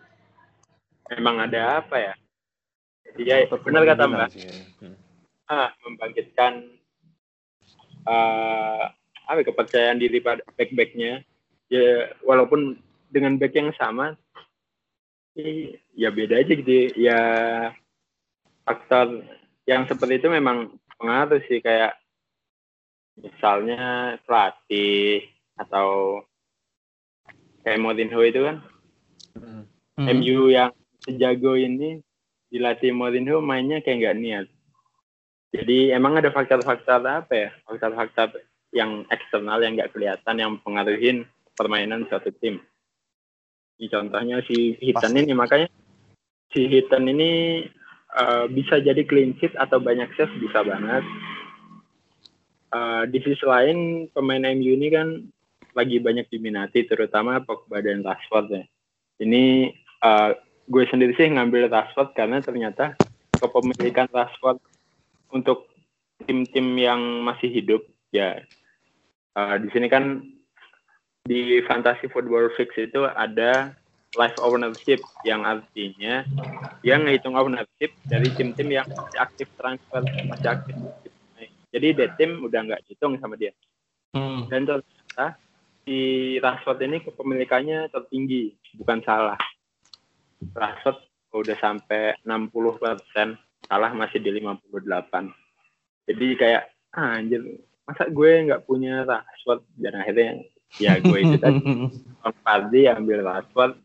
[1.12, 2.14] emang ada apa ya?
[3.18, 4.52] Iya, benar kata Mbak ya.
[4.80, 4.96] Hmm.
[5.50, 6.52] ah, membangkitkan
[8.02, 8.82] eh
[9.22, 11.22] apa ya, kepercayaan diri pada back-backnya
[11.70, 12.76] ya walaupun
[13.12, 14.18] dengan back yang sama
[15.94, 17.20] ya beda aja gitu ya
[18.66, 19.22] faktor
[19.70, 21.94] yang seperti itu memang pengaruh sih kayak
[23.16, 25.22] misalnya pelatih
[25.54, 26.20] atau
[27.62, 28.58] kayak Mourinho itu kan
[29.32, 29.64] Hmm.
[29.96, 30.06] Hmm.
[30.20, 32.04] MU yang sejago ini
[32.52, 34.46] dilatih Mourinho mainnya kayak nggak niat.
[35.56, 37.48] Jadi emang ada faktor-faktor apa ya?
[37.64, 38.44] Faktor-faktor
[38.76, 41.24] yang eksternal yang nggak kelihatan yang pengaruhin
[41.56, 42.60] permainan suatu tim.
[43.80, 45.68] Ini contohnya si Hitan ini makanya
[46.52, 47.64] si Hitan ini
[48.12, 51.04] eh, bisa jadi clean sheet atau banyak save bisa banget.
[52.72, 55.08] Eh, di sisi lain pemain MU ini kan
[55.72, 58.64] lagi banyak diminati terutama Pogba dan Rashford ya.
[59.20, 59.72] Ini
[60.04, 60.32] eh,
[60.68, 62.98] gue sendiri sih ngambil Rashford karena ternyata
[63.42, 64.62] kepemilikan Rashford
[65.34, 65.70] untuk
[66.26, 67.82] tim-tim yang masih hidup
[68.14, 68.42] ya
[69.34, 70.22] eh, di sini kan
[71.22, 73.74] di Fantasy Football Fix itu ada
[74.12, 76.22] live ownership yang artinya
[76.84, 80.76] dia ngitung ownership dari tim-tim yang masih aktif transfer masih aktif
[81.72, 83.56] jadi that tim udah nggak hitung sama dia
[84.12, 84.44] Hmm.
[84.52, 85.40] dan ternyata
[85.88, 85.96] si
[86.36, 89.40] Rashford ini kepemilikannya tertinggi, bukan salah.
[90.50, 90.98] Rashford
[91.32, 95.30] udah sampai 60 persen, salah masih di 58.
[96.10, 96.62] Jadi kayak
[96.98, 97.40] ah, anjir,
[97.86, 100.42] masa gue nggak punya Rashford dan akhirnya
[100.80, 101.60] ya gue itu tadi
[102.46, 103.78] Hardy ambil Rashford.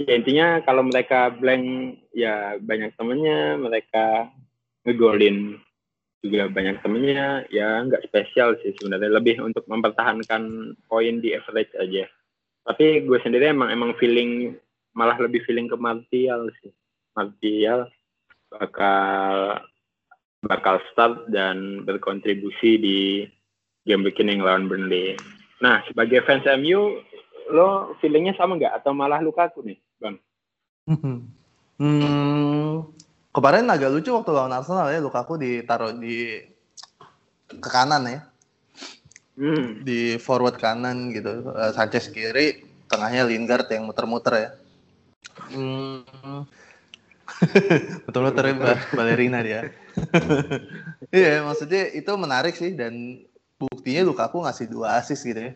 [0.00, 4.30] Ya intinya kalau mereka blank ya banyak temennya, mereka
[4.82, 5.62] ngegolin
[6.22, 12.06] juga banyak temennya ya nggak spesial sih sebenarnya lebih untuk mempertahankan poin di average aja
[12.62, 14.54] tapi gue sendiri emang emang feeling
[14.92, 16.72] malah lebih feeling ke Martial sih
[17.16, 17.88] Martial
[18.52, 19.60] bakal
[20.44, 22.98] bakal start dan berkontribusi di
[23.88, 25.16] game beginning lawan Burnley
[25.62, 27.00] nah sebagai fans MU
[27.50, 30.16] lo feelingnya sama nggak atau malah Lukaku nih, Bang?
[30.86, 31.26] Hmm,
[33.34, 36.40] kemarin agak lucu waktu lawan Arsenal ya, Lukaku ditaruh di
[37.50, 38.20] ke kanan ya,
[39.32, 39.80] Hmm.
[39.80, 41.52] di forward kanan gitu.
[41.52, 44.50] Eh, Sanchez kiri, tengahnya Lingard yang muter-muter ya.
[45.52, 46.44] Hmm.
[48.52, 49.60] Ya, ba- balerina dia.
[51.12, 53.20] Iya, maksudnya itu menarik sih dan
[53.60, 55.52] buktinya Lukaku ngasih dua assist gitu ya.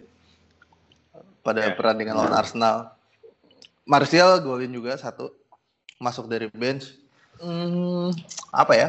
[1.41, 1.73] Pada Ya.
[1.73, 2.93] pertandingan lawan Arsenal.
[3.89, 5.33] Martial golin juga satu
[5.97, 6.93] masuk dari bench.
[7.41, 8.13] Hmm,
[8.53, 8.89] apa ya?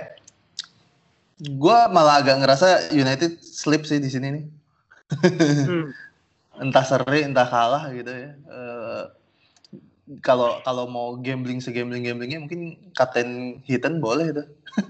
[1.55, 4.45] Gua malah agak ngerasa United slip sih di sini nih.
[5.63, 5.87] Hmm.
[6.67, 8.33] Entah seri, entah kalah gitu ya.
[8.33, 9.03] Eh,
[10.24, 14.43] Kalau kalau mau gambling segambling gamblingnya mungkin Kapten Hitten boleh itu.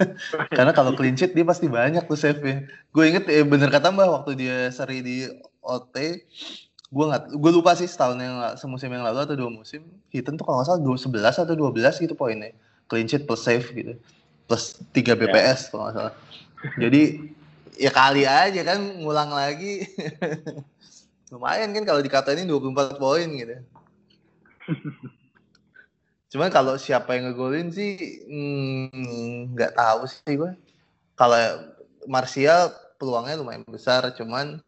[0.58, 2.70] Karena kalau clean sheet dia pasti banyak tuh save-nya.
[2.94, 5.26] Gue inget eh, bener kata Mbak waktu dia seri di
[5.68, 5.96] OT,
[6.88, 10.48] gue nggak, gue lupa sih setahun yang semusim yang lalu atau dua musim, Hitten tuh
[10.48, 12.56] kalau nggak salah dua sebelas atau 12 gitu poinnya,
[12.88, 14.00] clean sheet plus save gitu,
[14.48, 16.14] plus 3 BPS kalau nggak salah.
[16.80, 17.36] Jadi
[17.76, 19.84] ya kali aja kan ngulang lagi,
[21.36, 23.60] lumayan kan kalau dikatain 24 poin gitu.
[26.28, 27.96] Cuman kalau siapa yang ngegolin sih
[28.28, 30.52] hmm, nggak tahu sih gue.
[31.16, 31.40] Kalau
[32.06, 34.60] Martial peluangnya lumayan besar, cuman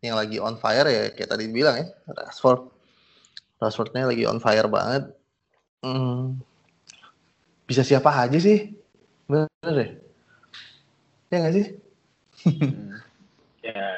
[0.00, 2.70] yang lagi on fire ya kayak tadi bilang ya Rashford.
[3.60, 5.12] Rashfordnya lagi on fire banget.
[5.84, 6.40] Hmm,
[7.68, 8.72] bisa siapa aja sih?
[9.28, 9.90] Bener deh.
[11.30, 11.66] Ya nggak sih?
[13.60, 13.92] Ya.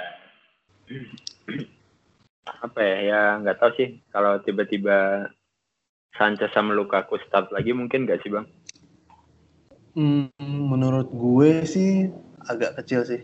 [2.66, 2.96] Apa ya?
[2.98, 4.02] Ya nggak tahu sih.
[4.10, 5.30] Kalau tiba-tiba
[6.16, 8.46] Sanchez sama Lukaku start lagi mungkin nggak sih bang?
[9.92, 12.08] Hmm, menurut gue sih
[12.48, 13.20] agak kecil sih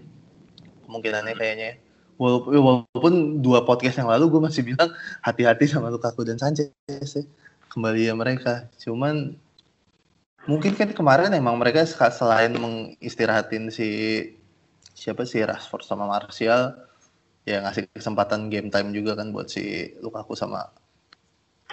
[0.85, 1.67] kemungkinannya kayaknya.
[1.73, 1.75] ya.
[2.19, 4.91] Walaupun, walaupun dua podcast yang lalu gue masih bilang
[5.23, 7.23] hati-hati sama Lukaku dan Sanchez ya.
[7.69, 8.67] Kembali ya mereka.
[8.81, 9.37] Cuman
[10.49, 13.89] mungkin kan kemarin emang mereka selain mengistirahatin si
[14.97, 16.75] siapa sih Rashford sama Martial
[17.47, 20.69] ya ngasih kesempatan game time juga kan buat si Lukaku sama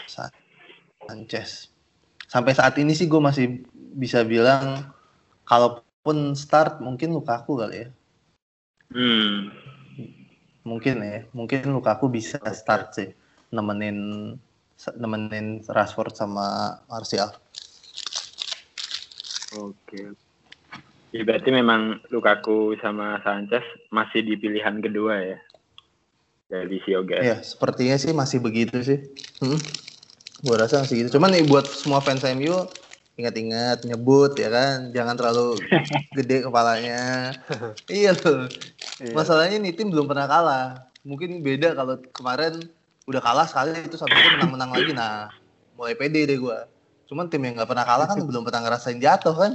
[0.06, 0.45] Sanchez.
[2.26, 3.64] Sampai saat ini sih gue masih
[3.96, 4.92] bisa bilang
[5.48, 7.88] kalaupun start mungkin Lukaku kali ya.
[8.92, 9.54] Hmm.
[10.66, 13.10] Mungkin ya, mungkin Lukaku bisa start sih
[13.54, 14.34] nemenin
[14.98, 17.32] nemenin Rashford sama Martial.
[19.56, 20.12] Oke.
[21.16, 25.40] Ya, berarti memang Lukaku sama Sanchez masih di pilihan kedua ya
[26.52, 27.24] dari si OGS.
[27.24, 29.00] Ya, sepertinya sih masih begitu sih.
[29.40, 29.60] Hmm.
[30.44, 31.20] Gue rasa masih gitu.
[31.20, 32.68] Cuman nih buat semua fans MU
[33.16, 35.64] ingat-ingat nyebut ya kan, jangan terlalu
[36.18, 37.32] gede kepalanya.
[37.88, 38.52] iya loh.
[39.00, 39.14] Iya.
[39.16, 40.68] Masalahnya nih tim belum pernah kalah.
[41.06, 42.68] Mungkin beda kalau kemarin
[43.06, 44.92] udah kalah sekali itu habis itu menang-menang lagi.
[44.92, 45.32] Nah,
[45.80, 46.60] mulai pede deh gue.
[47.06, 49.52] Cuman tim yang nggak pernah kalah kan belum pernah ngerasain jatuh kan.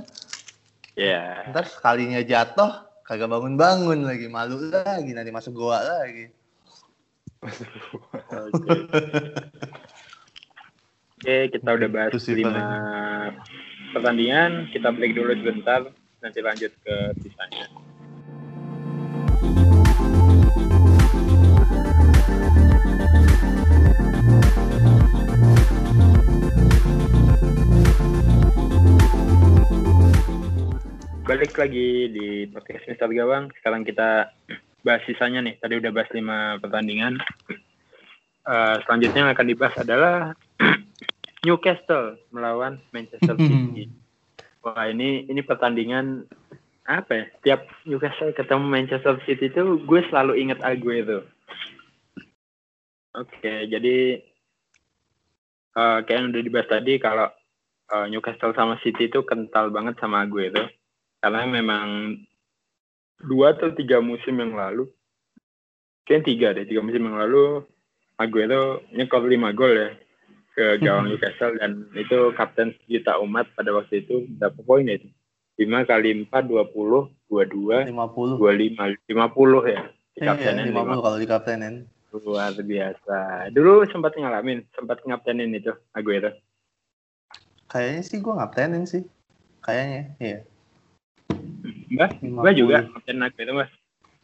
[0.97, 1.45] Ya.
[1.53, 6.31] Ntar sekalinya jatuh kagak bangun-bangun lagi malu lagi nanti masuk goa lagi.
[11.21, 12.65] Oke, kita udah bahas lima
[13.93, 14.73] pertandingan.
[14.73, 15.85] Kita break dulu sebentar,
[16.25, 17.69] nanti lanjut ke sisanya.
[31.29, 33.53] Balik lagi di podcast Mister Gawang.
[33.61, 34.33] Sekarang kita
[34.81, 35.61] bahas sisanya nih.
[35.61, 37.21] Tadi udah bahas lima pertandingan.
[38.41, 40.33] Eh, selanjutnya yang akan dibahas adalah
[41.41, 43.89] Newcastle melawan Manchester City.
[44.61, 46.29] Wah ini ini pertandingan
[46.85, 47.25] apa ya?
[47.41, 51.25] Tiap Newcastle ketemu Manchester City itu gue selalu inget Aguero.
[53.17, 54.21] Oke, jadi
[55.75, 57.33] eh, kayak yang udah dibahas tadi kalau
[57.89, 60.69] eh, Newcastle sama City itu kental banget sama Aguero
[61.25, 62.21] karena memang
[63.21, 64.89] dua atau tiga musim yang lalu,
[66.09, 67.65] kayaknya tiga deh, tiga musim yang lalu
[68.21, 69.91] Aguero nyekor lima gol ya
[70.61, 75.09] ke gawang Newcastle dan itu kapten sejuta umat pada waktu itu berapa poin ya itu?
[75.57, 78.37] 5 kali 4 20 22 50.
[78.37, 81.75] 25 50 ya di Iya, kaptenin 50 kalau di kaptenin.
[82.11, 83.19] luar biasa
[83.55, 86.35] dulu sempat ngalamin sempat ngaptenin itu Aguero
[87.71, 89.07] Kayaknya sih gue ngaptenin sih.
[89.63, 90.39] Kayaknya, iya.
[91.87, 92.35] mbak 50.
[92.35, 93.71] mbak juga kapten Aguero mas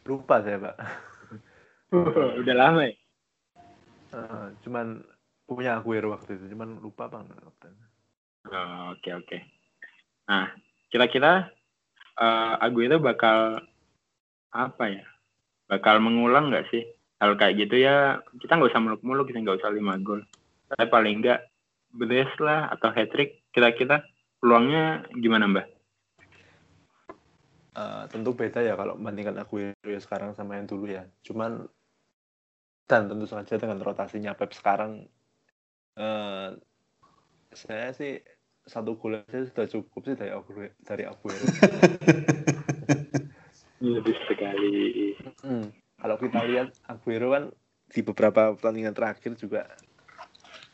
[0.03, 0.77] Lupa saya, Pak.
[2.42, 2.94] udah lama ya
[4.16, 5.03] Eh, cuman
[5.46, 7.72] punya Aguero waktu itu, cuman lupa bang kapten.
[8.50, 9.38] Oh, Oke oke.
[10.26, 10.50] Nah,
[10.90, 11.48] kira-kira
[12.18, 13.62] eh, Aguero bakal
[14.50, 15.06] apa ya?
[15.66, 16.82] Bakal mengulang nggak sih
[17.16, 20.20] hal kayak gitu ya kita nggak usah muluk-muluk kita nggak usah lima gol
[20.68, 21.48] tapi paling enggak
[21.94, 24.04] beres lah atau hat trick kira-kira
[24.42, 25.66] peluangnya gimana mbak?
[27.76, 31.04] Uh, tentu beda ya kalau membandingkan aku ya sekarang sama yang dulu ya.
[31.24, 31.68] Cuman
[32.88, 35.09] dan tentu saja dengan rotasinya Pep sekarang
[35.96, 36.56] uh,
[37.52, 38.20] saya sih
[38.66, 40.50] satu gol aja sudah cukup sih dari aku
[40.82, 41.26] dari aku
[43.76, 45.12] Lebih sekali.
[45.44, 45.68] Hmm.
[46.00, 47.52] Kalau kita lihat Aguero kan
[47.92, 49.68] di beberapa pertandingan terakhir juga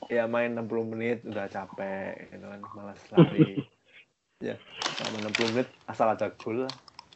[0.09, 3.63] ya main 60 menit udah capek gitu kan malas lari
[4.49, 4.57] ya
[4.99, 6.67] selama 60 menit asal ada gol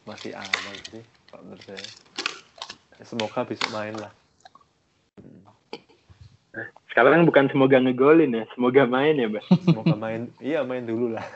[0.07, 1.83] masih aman sih kalau menurut saya
[2.95, 4.13] ya, semoga bisa main lah
[5.19, 5.56] hmm.
[6.91, 9.45] Sekarang bukan semoga ngegolin ya semoga main ya mbak.
[9.63, 10.31] Semoga main.
[10.41, 11.25] Iya main dulu lah.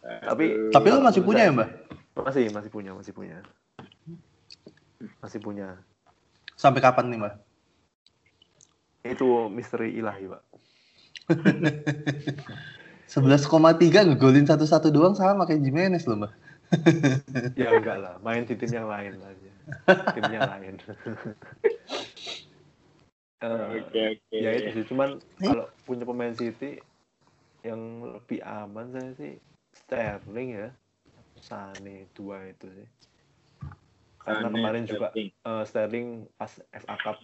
[0.00, 1.68] Tapi tapi lo masih punya ya mbak?
[2.16, 3.38] Masih masih punya masih punya.
[5.20, 5.76] Masih punya.
[6.56, 7.34] Sampai kapan nih mbak?
[9.00, 10.42] Itu misteri ilahi, Pak.
[13.10, 16.32] 11,3 ngegolin satu-satu doang sama kayak Jimenez loh, Mbak.
[17.58, 19.50] ya enggak lah, main di tim yang lain aja.
[20.14, 20.78] Timnya lain.
[23.44, 24.38] uh, okay, okay.
[24.40, 26.80] Ya itu sih, cuman kalau punya pemain City
[27.60, 29.32] yang lebih aman saya sih
[29.74, 30.68] Sterling ya.
[31.40, 32.88] Sane dua itu sih.
[34.20, 35.08] Karena Sane, kemarin juga
[35.48, 37.16] uh, Sterling pas FA Cup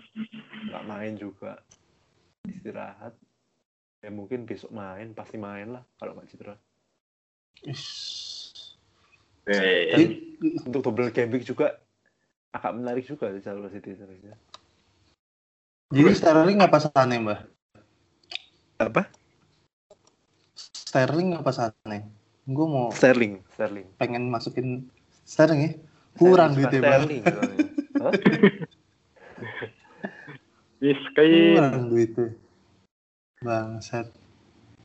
[0.73, 1.61] nggak main juga
[2.47, 3.13] istirahat
[4.01, 6.55] ya mungkin besok main pasti main lah kalau nggak cedera
[9.47, 10.01] Dan
[10.67, 11.79] untuk double game juga
[12.51, 14.35] agak menarik juga di jalur City sebenarnya.
[15.95, 17.47] Jadi Sterling apa Sane mbak?
[18.83, 19.07] Apa?
[20.59, 22.11] Sterling apa Sane?
[22.43, 23.87] Gue mau Sterling, Sterling.
[23.95, 24.91] Pengen masukin
[25.23, 25.73] Sterling ya?
[26.19, 27.23] Kurang duitnya Sterling.
[30.83, 31.55] Miskin.
[31.55, 32.35] Kurang duitnya.
[33.47, 34.11] Bangsat.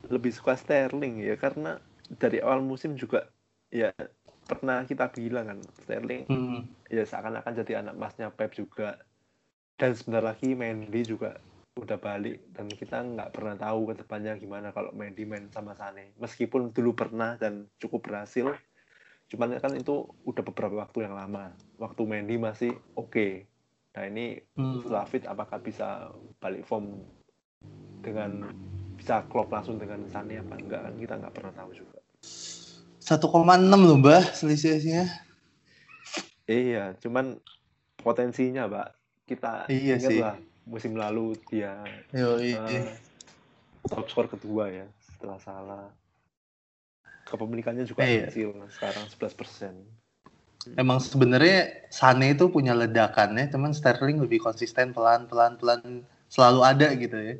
[0.06, 1.82] Lebih suka Sterling ya karena
[2.14, 3.26] dari awal musim juga
[3.74, 3.90] ya
[4.46, 6.62] pernah kita bilang kan Sterling hmm.
[6.94, 9.02] ya seakan-akan jadi anak masnya Pep juga
[9.82, 11.34] dan sebentar lagi Mendy juga
[11.74, 16.14] udah balik dan kita nggak pernah tahu ke depannya gimana kalau Mendy main sama Sane
[16.22, 18.54] meskipun dulu pernah dan cukup berhasil
[19.26, 21.50] cuman kan itu udah beberapa waktu yang lama
[21.82, 23.32] waktu Mendy masih oke okay.
[23.92, 24.86] Nah ini hmm.
[24.86, 27.02] setelah fit apakah bisa balik form
[28.00, 28.54] dengan
[28.94, 31.98] bisa klop langsung dengan Sane apa enggak kan kita nggak pernah tahu juga.
[33.02, 33.18] 1,6
[33.68, 35.12] loh mbak selisihnya.
[36.48, 37.36] Iya, cuman
[38.00, 39.01] potensinya mbak
[39.32, 40.20] kita iya ingat sih.
[40.20, 40.36] lah
[40.68, 41.80] musim lalu dia
[42.14, 42.62] Yo, iya.
[42.62, 42.86] Uh,
[43.88, 44.86] top skor kedua ya
[45.22, 45.86] setelah salah.
[47.22, 48.26] Kepemilikannya juga iya.
[48.26, 49.74] kecil sekarang 11 persen.
[50.74, 56.88] Emang sebenarnya Sane itu punya ledakannya, cuman Sterling lebih konsisten pelan pelan pelan selalu ada
[56.98, 57.34] gitu ya.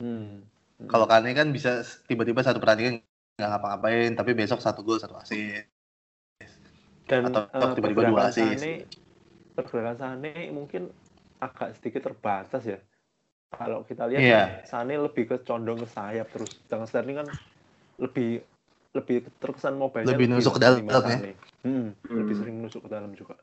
[0.00, 0.44] Hmm.
[0.44, 0.88] hmm.
[0.88, 3.00] Kalau Kane kan bisa tiba-tiba satu pertandingan
[3.40, 5.64] nggak ngapa-ngapain, tapi besok satu gol satu asis.
[7.04, 8.60] Dan atau uh, tiba-tiba dua asis.
[9.56, 10.92] Pergerakan Sane mungkin
[11.44, 12.78] agak sedikit terbatas ya.
[13.54, 14.46] Kalau kita lihat yeah.
[14.66, 17.28] Sane lebih ke condong ke sayap terus, dengan Sterling kan
[18.02, 18.42] lebih
[18.94, 21.34] lebih terkesan mobile lebih nusuk ke dalam ya?
[21.66, 21.90] hmm, hmm.
[22.06, 23.38] lebih sering nusuk ke dalam juga.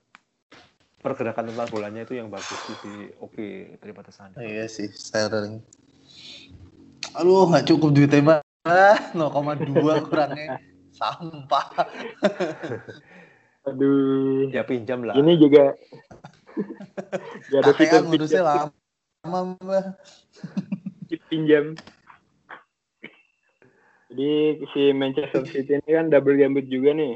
[1.02, 5.64] Pergerakan tentang bolanya itu yang bagus lebih oke okay daripada sana iya sih Sterling.
[7.16, 8.40] Aduh nggak cukup duitnya mbak.
[9.16, 10.60] 0,2 kurangnya.
[11.00, 11.68] Sampah.
[13.70, 14.50] Aduh.
[14.54, 15.18] Ya pinjam lah.
[15.18, 15.74] Ini juga
[17.52, 19.96] ya ada fitur ngurusnya lama mbak
[21.28, 21.76] pinjam
[24.12, 27.16] jadi si Manchester City ini kan double game week juga nih.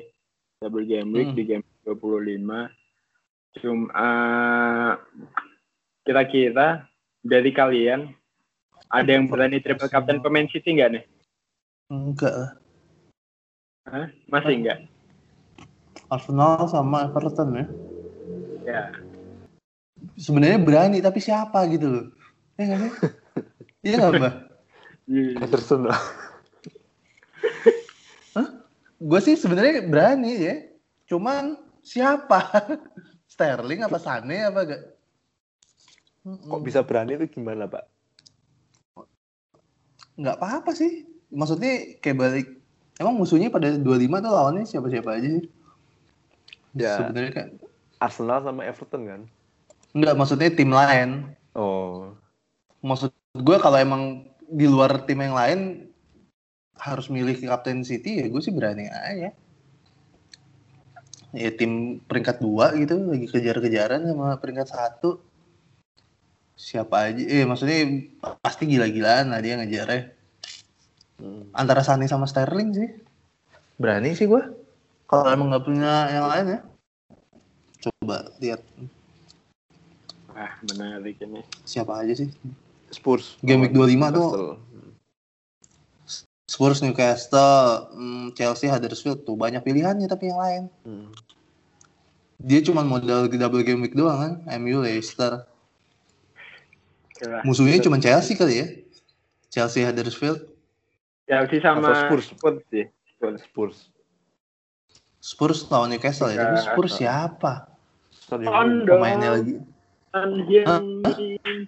[0.64, 1.36] Double game week hmm.
[1.36, 3.60] di game 25.
[3.60, 4.92] Cuma uh,
[6.08, 6.88] kira-kira
[7.20, 8.16] dari kalian
[8.88, 11.04] ada yang berani triple captain pemain City nggak nih?
[11.92, 12.52] Enggak lah.
[13.92, 14.08] Hah?
[14.32, 14.80] Masih enggak?
[16.08, 17.66] Arsenal sama Everton ya.
[18.64, 18.84] Ya.
[20.16, 22.06] Sebenarnya berani tapi siapa gitu loh.
[22.56, 22.92] Ya nggak sih?
[23.88, 24.36] iya nggak mbak?
[25.44, 26.00] Ederson lah
[29.00, 30.56] gue sih sebenarnya berani ya.
[31.06, 32.42] Cuman siapa?
[33.32, 34.84] Sterling apa Sane apa gak?
[36.26, 37.86] Kok bisa berani itu gimana, Pak?
[40.18, 41.06] Nggak apa-apa sih.
[41.30, 42.48] Maksudnya kayak balik.
[42.96, 45.46] Emang musuhnya pada 25 tuh lawannya siapa-siapa aja sih?
[46.74, 47.04] Ya.
[47.04, 47.48] Sebenarnya kan
[48.00, 49.22] Arsenal sama Everton kan?
[49.96, 51.32] Enggak, maksudnya tim lain.
[51.56, 52.12] Oh.
[52.84, 55.60] Maksud gue kalau emang di luar tim yang lain
[56.78, 59.32] harus milih Captain City ya gue sih berani aja
[61.36, 65.24] ya tim peringkat dua gitu lagi kejar-kejaran sama peringkat satu
[66.56, 68.06] siapa aja eh maksudnya
[68.40, 70.16] pasti gila-gilaan lah dia ngejarnya
[71.16, 71.48] Hmm.
[71.56, 72.92] antara Sani sama Sterling sih
[73.80, 74.52] berani sih gue
[75.08, 76.60] kalau emang nggak punya yang lain ya
[77.88, 78.60] coba lihat
[80.36, 82.30] ah menarik ini siapa aja sih
[82.88, 83.40] Spurs.
[83.42, 84.60] Game week 25 tuh-.
[86.46, 91.10] Spurs, Newcastle, hmm, Chelsea, Huddersfield tuh banyak pilihannya tapi yang lain Hmm.
[92.38, 95.48] dia cuma modal double game week doang kan MU Leicester
[97.16, 97.42] Coba.
[97.42, 98.68] musuhnya cuma Chelsea kali ya
[99.50, 100.46] Chelsea Huddersfield
[101.26, 102.26] Chelsea sama Atau Spurs.
[102.30, 103.78] Spurs sih Spurs Spurs.
[105.18, 106.64] Spurs lawan Newcastle ya tapi Ya.
[106.70, 107.54] Spurs siapa
[108.30, 109.58] pemainnya lagi
[110.16, 111.68] Anjing.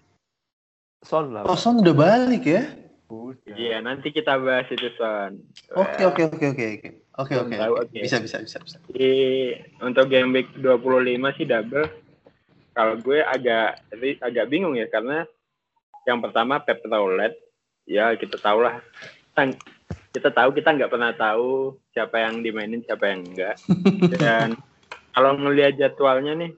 [1.03, 1.43] Son lah.
[1.43, 2.63] oh Son udah balik ya
[3.07, 3.55] Udah.
[3.55, 5.35] Iya, nanti kita bahas itu Son.
[5.75, 7.83] oke oke oke oke oke oke Belum oke tahu, oke.
[7.91, 7.97] oke.
[7.99, 9.13] bisa bisa bisa bisa Jadi
[9.83, 11.87] untuk game week 25 sih double.
[12.71, 13.83] Kalau gue agak
[14.21, 15.25] agak bingung ya karena
[16.05, 17.35] yang pertama Pep Roulette
[17.83, 18.79] ya kita tahu lah
[19.35, 19.59] kita,
[20.15, 23.55] kita tahu kita nggak pernah tahu siapa yang dimainin siapa yang enggak
[24.21, 24.55] dan
[25.11, 26.51] kalau ngelihat jadwalnya nih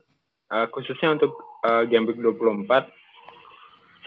[0.54, 1.34] eh, khususnya untuk
[1.66, 2.88] eh, game week 24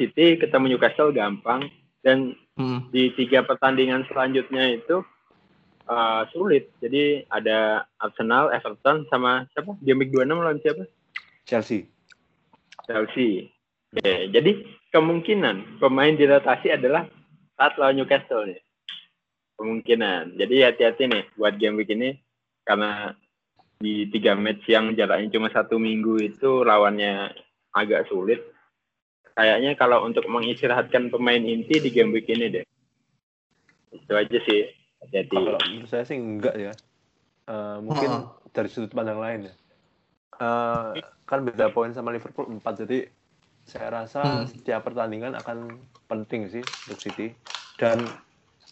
[0.00, 1.68] City ketemu Newcastle gampang
[2.00, 2.84] dan Hmm.
[2.92, 5.00] di tiga pertandingan selanjutnya itu
[5.88, 6.68] uh, sulit.
[6.84, 9.72] Jadi ada Arsenal, Everton, sama siapa?
[9.80, 10.84] Game week 26 lawan siapa?
[11.48, 11.88] Chelsea.
[12.84, 13.48] Chelsea.
[13.92, 14.52] Oke, jadi
[14.92, 17.08] kemungkinan pemain dirotasi adalah
[17.56, 18.60] saat lawan Newcastle nih.
[19.56, 20.36] Kemungkinan.
[20.36, 22.20] Jadi hati-hati nih buat game week ini
[22.68, 23.16] karena
[23.82, 27.34] di tiga match yang jaraknya cuma satu minggu itu lawannya
[27.74, 28.38] agak sulit.
[29.34, 32.64] Kayaknya kalau untuk mengistirahatkan pemain inti di game week ini deh.
[33.90, 34.70] Itu aja sih.
[35.02, 35.34] Hati-hati.
[35.34, 36.72] Kalau menurut saya sih enggak ya.
[37.50, 38.54] Eh, mungkin Heeh.
[38.54, 39.54] dari sudut pandang lain ya.
[40.38, 40.90] Eh,
[41.26, 43.08] kan beda poin sama Liverpool 4 jadi
[43.62, 44.46] saya rasa Hmm.
[44.50, 45.80] setiap pertandingan akan
[46.10, 47.30] penting sih untuk City
[47.78, 48.02] dan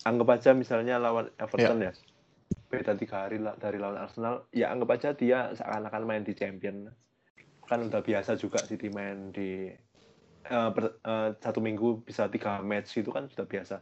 [0.02, 1.92] anggap aja misalnya lawan Everton ya
[2.70, 6.76] beda tiga hari dari lawan Arsenal ya anggap aja dia seakan-akan main di Champion
[7.68, 9.42] kan udah biasa juga City main di
[10.54, 13.74] eh, per- eh, satu minggu bisa tiga match itu kan sudah biasa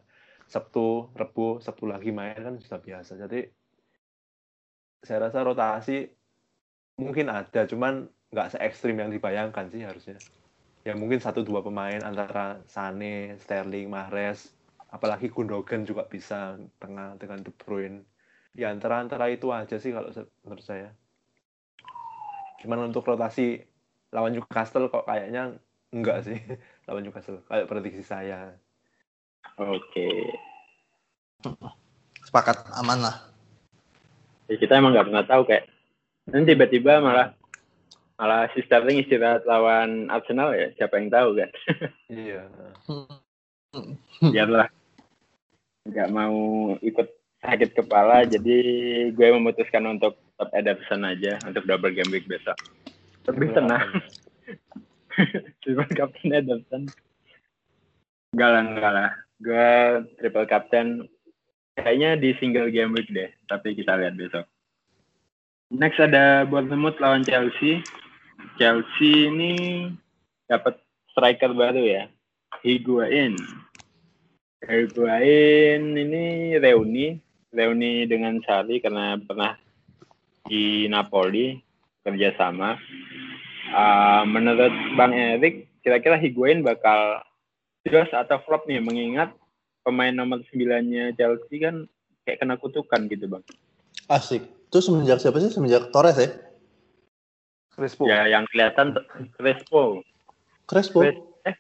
[0.53, 3.13] Sabtu, Rebu, Sabtu lagi main kan sudah biasa.
[3.23, 3.37] Jadi
[5.07, 5.93] saya rasa rotasi
[7.03, 7.93] mungkin ada, cuman
[8.33, 10.17] nggak se ekstrim yang dibayangkan sih harusnya.
[10.87, 12.41] Ya mungkin satu dua pemain antara
[12.75, 13.07] Sane,
[13.43, 14.41] Sterling, Mahrez,
[14.95, 16.35] apalagi Gundogan juga bisa
[16.83, 17.97] tengah dengan De Bruyne.
[18.59, 20.11] Ya antara antara itu aja sih kalau
[20.43, 20.91] menurut saya.
[22.59, 23.63] Cuman untuk rotasi
[24.11, 25.55] lawan Newcastle kok kayaknya
[25.95, 26.35] enggak sih
[26.91, 28.59] lawan Newcastle kayak prediksi saya.
[29.55, 30.35] Oke.
[32.27, 33.17] sepakat aman lah
[34.51, 35.65] Ya, kita emang nggak pernah tahu kayak
[36.27, 37.31] nanti tiba-tiba malah
[38.19, 41.51] malah si Sterling istirahat lawan Arsenal ya siapa yang tahu kan
[42.11, 42.43] Iya.
[44.25, 44.69] biarlah
[45.87, 46.37] nggak mau
[46.83, 47.07] ikut
[47.43, 48.59] sakit kepala jadi
[49.15, 52.55] gue memutuskan untuk tetap Ederson aja untuk double game week besok.
[53.27, 53.91] Lebih tenang.
[55.63, 56.87] Triple captain Ederson.
[58.35, 59.11] Enggak lah enggak lah.
[59.43, 59.71] Gue
[60.19, 60.89] triple captain.
[61.79, 64.47] Kayaknya di single game week deh tapi kita lihat besok.
[65.75, 67.83] Next ada Bournemouth lawan Chelsea.
[68.59, 69.55] Chelsea ini
[70.47, 70.79] dapat
[71.11, 72.03] striker baru ya.
[72.63, 73.35] Higuain.
[74.63, 79.57] Higuain ini reuni reuni dengan Sari karena pernah
[80.49, 81.57] di Napoli
[82.05, 82.77] kerjasama
[83.73, 87.25] uh, menurut Bang Erik kira-kira Higuain bakal
[87.85, 89.33] jelas atau flop nih mengingat
[89.85, 91.89] pemain nomor 9-nya Chelsea kan
[92.29, 93.45] kayak kena kutukan gitu bang.
[94.13, 96.29] asik itu semenjak siapa sih semenjak Torres ya
[97.79, 98.11] Crespo.
[98.11, 98.99] Ya yang kelihatan
[99.39, 100.03] Crespo.
[100.67, 101.57] Crespo Cres- eh,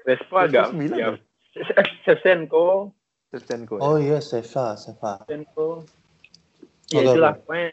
[0.00, 1.20] Crespo agak sembilan ya, ya?
[3.30, 3.82] Shevchenko, Shevchenko.
[3.82, 5.82] oh iya Seva Seva Shevchenko.
[6.90, 7.68] Ya Oke, itulah pokoknya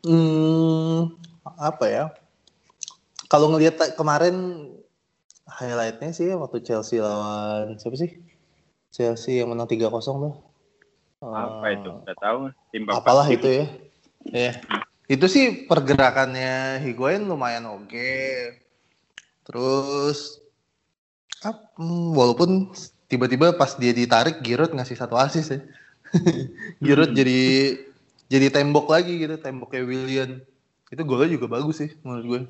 [0.00, 1.12] Hmm,
[1.60, 2.04] apa ya?
[3.28, 4.64] Kalau ngelihat kemarin
[5.44, 8.16] highlightnya sih waktu Chelsea lawan siapa sih?
[8.88, 10.34] Chelsea yang menang 3-0 tuh.
[11.20, 11.90] apa Eh, itu?
[12.08, 12.38] Gak tahu.
[12.72, 13.66] Tim Bapak Apalah itu ya.
[14.24, 14.52] Iya.
[15.04, 18.08] Itu sih pergerakannya Higuain lumayan oke.
[19.44, 20.40] Terus
[21.44, 21.76] ap-
[22.16, 22.72] walaupun
[23.10, 25.60] tiba-tiba pas dia ditarik Giroud ngasih satu asis ya.
[26.84, 27.18] Giroud Hmm.
[27.18, 27.40] jadi
[28.30, 30.38] jadi tembok lagi gitu, temboknya William.
[30.86, 32.40] Itu golnya juga bagus sih menurut gue.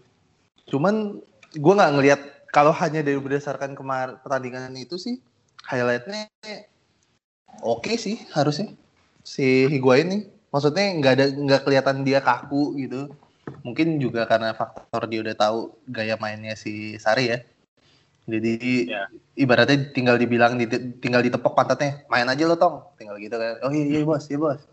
[0.68, 1.18] Cuman
[1.56, 2.20] gue nggak ngelihat
[2.52, 5.18] kalau hanya dari berdasarkan kemar pertandingan itu sih
[5.66, 6.30] highlightnya
[7.62, 8.74] oke sih harusnya
[9.22, 13.14] si Higuain nih Maksudnya nggak ada nggak kelihatan dia kaku gitu.
[13.62, 17.38] Mungkin juga karena faktor dia udah tahu gaya mainnya si Sari ya.
[18.28, 19.08] Jadi Ya.
[19.38, 20.68] ibaratnya tinggal dibilang di,
[21.00, 23.56] tinggal ditepok pantatnya, main aja lo tong, tinggal gitu kan.
[23.64, 24.60] Oh iya iya bos, iya bos.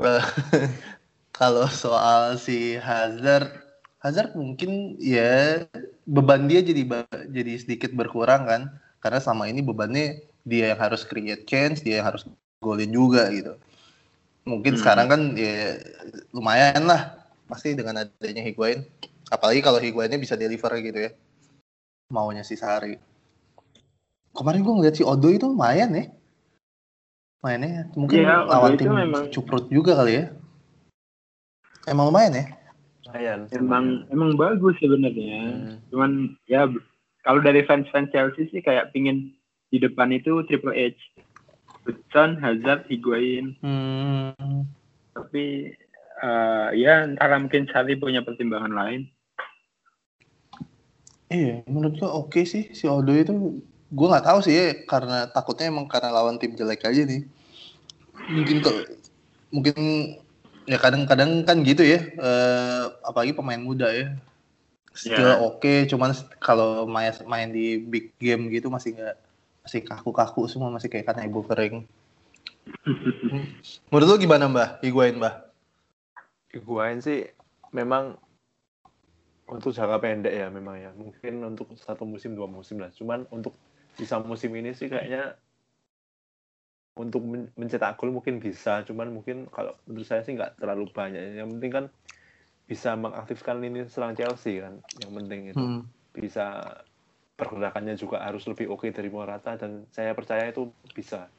[0.00, 0.22] Eh,
[1.40, 3.48] Kalau soal si Hazard,
[4.00, 5.64] Hazard mungkin ya
[6.04, 6.84] beban dia jadi
[7.32, 8.62] jadi sedikit berkurang kan,
[9.00, 12.28] karena selama ini bebannya dia yang harus create chance, dia yang harus
[12.60, 13.56] golin juga gitu.
[14.44, 14.80] Mungkin Hmm.
[14.84, 15.80] sekarang kan ya
[16.36, 18.84] lumayan lah, pasti dengan adanya Higuain.
[19.30, 21.10] Apalagi kalau Higuainnya bisa deliver gitu ya,
[22.10, 22.98] maunya si Sari.
[24.34, 26.10] Kemarin gue ngeliat si Odo itu lumayan ya,
[27.40, 30.24] mainnya mungkin Iya, Odo lawan itu tim memang- Cuprut juga kali ya.
[31.86, 32.44] Emang lumayan ya?
[33.06, 33.40] Lumayan.
[33.50, 35.40] Emang emang bagus sebenarnya.
[35.46, 35.76] Hmm.
[35.90, 36.10] Cuman
[36.46, 36.66] ya
[37.22, 39.34] kalau dari fans-fans Chelsea sih kayak pingin
[39.70, 40.98] di depan itu Triple H.
[41.86, 43.54] Hudson, Hazard, Higuain.
[43.62, 44.66] Hmm.
[45.16, 45.70] Tapi
[46.20, 49.06] eh, ya antara mungkin Sari punya pertimbangan lain.
[51.30, 53.62] Iya, menurut gua oke sih si Odo itu.
[53.90, 57.26] Gue nggak tahu sih ya, karena takutnya emang karena lawan tim jelek aja nih.
[58.30, 58.76] Mungkin kok,
[59.50, 59.76] mungkin
[60.66, 62.02] ya kadang-kadang kan gitu ya.
[62.02, 64.14] eh, apalagi pemain muda ya.
[64.90, 65.38] Skill Ya.
[65.38, 66.10] oke, cuman
[66.42, 69.16] kalau main main di big game gitu masih nggak
[69.62, 71.86] masih kaku-kaku semua masih kayak kan ibu kering.
[73.90, 74.68] Menurut lu gimana Mbah?
[74.82, 75.50] Higuain Mbah?
[76.50, 77.30] Higuain sih
[77.70, 78.18] memang
[79.50, 80.90] untuk jangka pendek ya memang ya.
[80.94, 82.94] Mungkin untuk satu musim dua musim lah.
[82.94, 83.52] Cuman untuk
[83.98, 85.34] sisa musim ini sih kayaknya
[86.94, 88.86] untuk men- mencetak gol mungkin bisa.
[88.86, 91.36] Cuman mungkin kalau menurut saya sih nggak terlalu banyak.
[91.36, 91.84] Yang penting kan
[92.70, 95.58] bisa mengaktifkan lini serang Chelsea kan yang penting itu.
[95.58, 95.82] Hmm.
[96.10, 96.74] bisa
[97.38, 101.30] pergerakannya juga harus lebih oke dari Morata dan saya percaya itu bisa.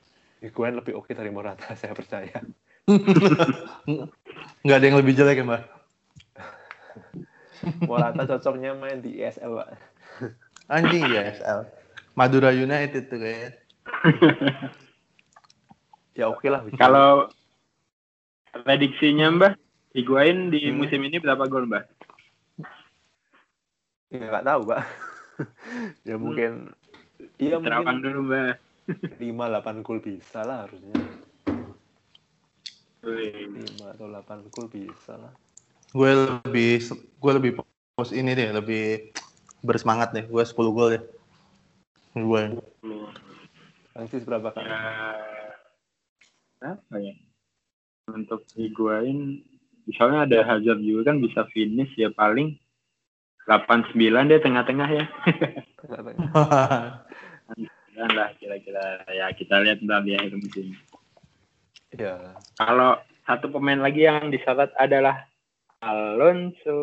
[0.42, 2.40] Higuain lebih oke dari Morata saya percaya.
[4.64, 5.62] Nggak ada yang lebih jelek ya Mbah?
[7.90, 9.70] Morata cocoknya main di ESL pak
[10.72, 11.60] Anjing ya SL.
[12.16, 13.52] Madura United tuh kayaknya.
[16.20, 16.64] ya oke lah.
[16.76, 17.28] Kalau
[18.52, 19.54] prediksinya Mbah,
[19.96, 20.80] Higuain di Hmm.
[20.80, 21.84] musim ini berapa gol Mbah?
[24.12, 24.84] Ya, nggak tahu, Pak.
[26.08, 26.72] ya mungkin
[27.40, 28.60] iya mungkin dulu Mbah.
[28.92, 30.96] 5 8 gol bisa lah harusnya.
[33.04, 35.32] 5 atau 8 gol bisa lah.
[35.92, 36.80] Gue lebih
[37.20, 37.52] gue lebih
[37.96, 39.12] pos ini deh, lebih
[39.60, 40.24] bersemangat deh.
[40.24, 41.04] Gue 10 gol deh.
[42.16, 42.42] Gue.
[43.92, 44.64] Francis berapa kan?
[46.64, 47.14] Ya, apa ya?
[48.08, 49.44] Untuk Higuain,
[49.84, 52.56] misalnya ada Hazard juga kan bisa finish ya paling
[53.48, 53.96] 89
[54.32, 55.06] deh tengah-tengah ya.
[57.92, 60.72] Dan lah kira-kira ya kita lihat ntar di akhir musim.
[61.92, 62.40] ya.
[62.56, 62.96] Kalau
[63.28, 65.28] satu pemain lagi yang disorot adalah
[65.82, 66.80] Alonso.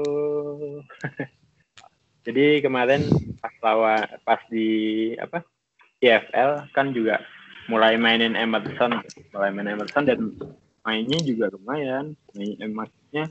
[2.27, 3.07] Jadi kemarin
[3.39, 4.69] pas lawan pas di
[5.17, 5.41] apa
[6.03, 7.23] IFL kan juga
[7.71, 9.01] mulai mainin Emerson,
[9.33, 10.35] mulai main Emerson dan
[10.83, 12.19] mainnya juga lumayan.
[12.35, 13.25] Main, eh, maksudnya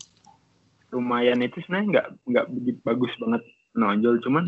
[0.89, 3.43] lumayan itu sebenarnya nggak nggak begitu bagus banget
[3.76, 4.45] menonjol, cuman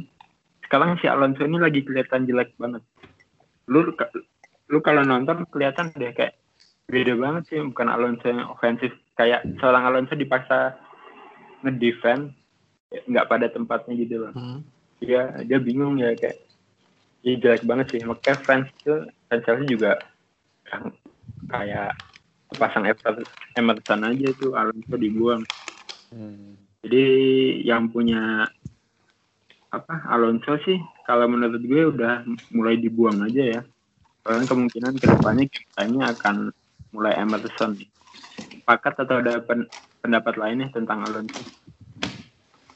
[0.65, 2.81] sekarang si Alonso ini lagi kelihatan jelek banget.
[3.67, 3.85] Lu
[4.69, 6.39] lu kalau nonton kelihatan deh kayak
[6.89, 10.77] beda banget sih bukan Alonso yang ofensif kayak seorang Alonso dipaksa
[11.65, 12.33] ngedefend
[12.89, 14.61] nggak pada tempatnya gitu loh Hmm.
[14.99, 16.37] dia dia bingung ya kayak
[17.23, 18.95] dia jelek banget sih makanya fans itu
[19.27, 19.99] fans Chelsea juga
[20.71, 20.83] yang
[21.49, 21.91] kayak
[22.57, 22.83] pasang
[23.55, 25.43] Emerson, aja tuh Alonso dibuang
[26.09, 26.57] Hmm.
[26.81, 27.05] jadi
[27.61, 28.49] yang punya
[29.69, 33.61] apa Alonso sih kalau menurut gue udah mulai dibuang aja ya
[34.25, 35.45] karena kemungkinan ke depannya
[35.77, 36.35] kayaknya akan
[36.93, 37.77] mulai Emerson.
[38.65, 39.69] Pakat atau ada pen-
[39.99, 41.43] pendapat lainnya tentang Alonso?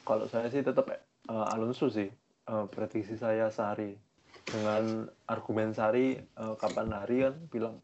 [0.04, 0.98] Kalau saya sih tetap eh,
[1.28, 2.08] Alonso sih.
[2.44, 3.96] Eh, prediksi saya Sari.
[4.44, 7.74] Dengan argumen Sari eh, kapan hari kan bilang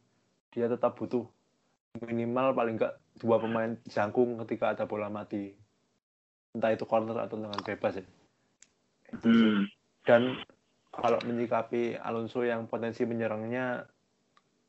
[0.52, 1.24] dia tetap butuh
[2.04, 5.56] minimal paling enggak dua pemain jangkung ketika ada bola mati.
[6.54, 8.06] Entah itu corner atau dengan bebas ya.
[9.10, 9.50] Itu sih.
[9.50, 9.64] Hmm.
[10.04, 10.22] Dan
[10.90, 13.86] kalau menyikapi Alonso yang potensi menyerangnya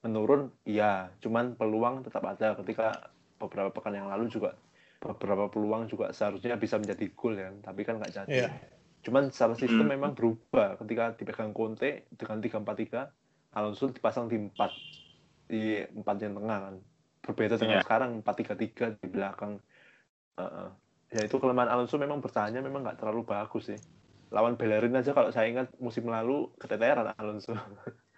[0.06, 1.10] menurun, iya.
[1.22, 3.12] Cuman peluang tetap ada ketika
[3.42, 4.54] beberapa pekan yang lalu juga
[5.02, 8.30] beberapa peluang juga seharusnya bisa menjadi gol ya, tapi kan nggak jadi.
[8.46, 8.50] Iya.
[9.02, 9.94] Cuman secara sistem Hmm.
[9.98, 13.10] memang berubah ketika dipegang Conte dengan 3-4-3,
[13.58, 14.72] Alonso dipasang di 4
[15.50, 16.76] di 4 yang tengah kan.
[17.26, 17.86] Berbeda dengan Iya.
[17.86, 19.58] sekarang 4-3-3 di belakang.
[20.38, 20.70] Heeh.
[21.12, 23.76] ya itu kelemahan Alonso memang bertahannya memang nggak terlalu bagus sih.
[24.32, 27.52] Lawan Bellerin aja kalau saya ingat musim lalu keteteran Alonso.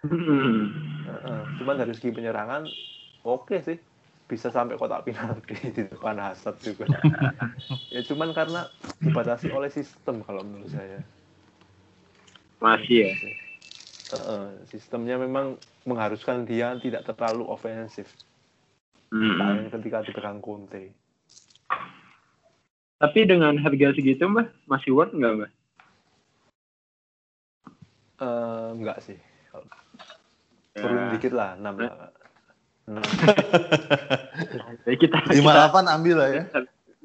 [0.04, 0.70] Hmm.
[1.10, 1.42] Heeh.
[1.58, 2.68] Cuman dari segi penyerangan
[3.26, 3.80] oke sih.
[4.34, 6.90] Bisa sampai kotak penalti di depan Hazard juga.
[7.94, 8.66] ya cuman karena
[8.98, 10.98] dibatasi oleh sistem kalau menurut saya.
[12.58, 13.12] Masih ya.
[14.14, 18.10] Uh, sistemnya memang mengharuskan dia tidak terlalu ofensif.
[19.14, 19.70] Mm-mm.
[19.70, 20.90] ketika dipegang Conte.
[22.98, 25.50] Tapi dengan harga segitu mbak masih worth nggak mbak?
[28.24, 29.18] Eh, enggak sih.
[30.74, 30.82] Ya.
[30.82, 32.10] Turun dikit lah, 6 lah.
[32.84, 33.00] 6,
[34.84, 36.44] Jadi kita lima delapan ambil lah ya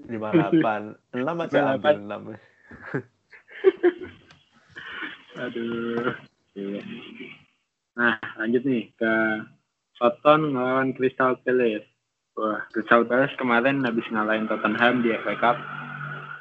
[0.03, 1.15] 58.
[1.15, 2.35] 6 aja ambil 6.
[5.43, 6.11] Aduh.
[6.57, 6.81] Iya.
[7.95, 9.13] Nah, lanjut nih ke
[9.95, 11.87] Soton ngelawan Crystal Palace.
[12.35, 15.57] Wah, Crystal Palace kemarin habis ngalahin Tottenham di FA Cup.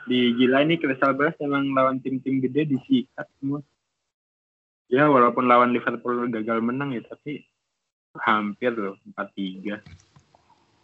[0.07, 3.62] Di gila ini Crystal Palace emang lawan tim-tim gede disikat semua.
[4.89, 7.45] Ya, walaupun lawan Liverpool gagal menang ya, tapi
[8.22, 9.78] hampir loh 4-3.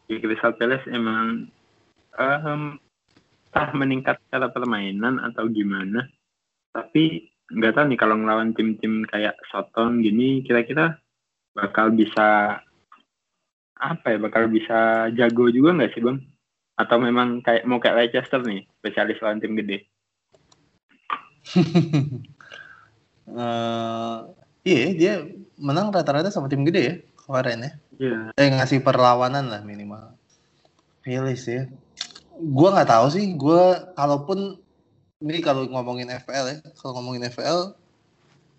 [0.08, 1.48] Di Crystal Palace emang
[2.18, 2.62] em,
[3.48, 6.06] entah meningkat cara permainan atau gimana.
[6.74, 10.96] Tapi nggak tahu nih kalau ngelawan tim-tim kayak Soton gini kira-kira
[11.52, 12.58] bakal bisa
[13.78, 16.18] apa ya bakal bisa jago juga nggak sih bang
[16.80, 19.86] atau memang kayak mau kayak Leicester nih spesialis lawan tim gede
[23.24, 24.18] Eh,
[24.68, 25.14] iya dia
[25.56, 26.94] menang rata-rata sama tim gede ya
[27.24, 27.72] kemarin ya.
[27.98, 28.18] Iya.
[28.36, 30.12] Eh ngasih perlawanan lah minimal.
[31.04, 31.64] Palace ya
[32.40, 33.26] gua nggak tahu sih.
[33.38, 34.58] Gua kalaupun
[35.22, 37.72] ini kalau ngomongin FPL ya kalau ngomongin FPL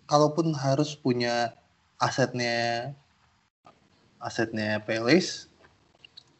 [0.06, 1.54] kalaupun harus punya
[1.98, 2.90] asetnya
[4.18, 5.46] asetnya Palace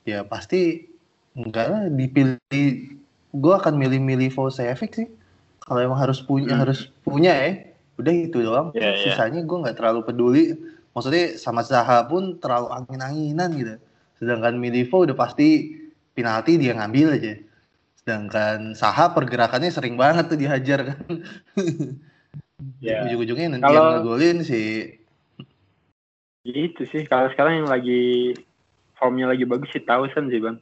[0.07, 0.89] ya pasti
[1.37, 2.97] enggak lah dipilih.
[3.37, 5.09] Gua akan milih-milih Vucevic sih.
[5.61, 6.63] Kalau emang harus punya Hmm.
[6.63, 7.53] harus punya ya
[7.97, 8.69] udah itu doang.
[8.73, 9.03] Iya, iya.
[9.13, 10.45] sisanya gua nggak terlalu peduli
[10.97, 13.75] maksudnya sama Zaha pun terlalu angin-anginan gitu.
[14.17, 15.77] Sedangkan Milivo udah pasti
[16.17, 17.37] penalti dia ngambil aja.
[18.01, 21.01] Sedangkan Saha pergerakannya sering banget tuh dihajar kan.
[22.81, 23.05] Ya.
[23.05, 24.97] Ujung-ujungnya nanti Kalau- yang ngegolin sih
[26.47, 27.05] itu sih.
[27.05, 28.33] Kalau sekarang yang lagi
[28.97, 30.57] formnya lagi bagus sih Townsend sih bang.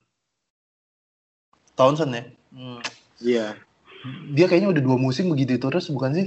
[1.78, 2.24] Townsend ya?
[2.50, 2.80] Hmm.
[3.22, 3.46] iya.
[4.34, 6.26] Dia kayaknya udah dua musim begitu terus bukan sih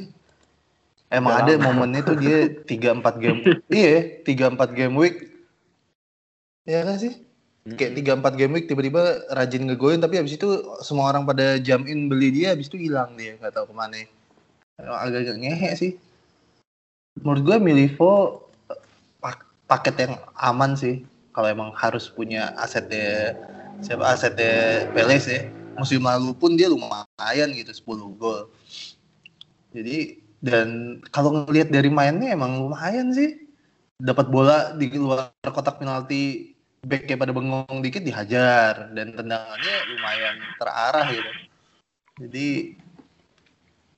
[1.08, 3.40] emang ada momennya tuh dia tiga empat game
[3.72, 5.32] iya tiga empat game week.
[6.68, 7.24] Ya kan sih?
[7.68, 10.48] Kayak tiga empat game week tiba-tiba rajin ngegolin tapi habis itu
[10.84, 13.36] semua orang pada jam in beli dia habis itu hilang dia.
[13.40, 14.04] Nggak tahu ke mana.
[14.80, 15.92] Emang agak-agak ngehe sih.
[17.18, 18.46] Menurut gue Milivo
[19.20, 21.04] pak- paket yang aman sih.
[21.34, 23.36] Kalau emang harus punya asetnya
[23.84, 25.50] siapa asetnya Peles ya.
[25.78, 28.50] Musim lalu pun dia lumayan gitu 10 gol.
[29.76, 33.46] Jadi dan kalau ngelihat dari mainnya emang lumayan sih.
[33.98, 36.54] Dapat bola di luar kotak penalti
[36.86, 38.94] backnya pada bengong dikit dihajar.
[38.94, 41.32] Dan tendangannya lumayan terarah gitu.
[42.22, 42.50] Jadi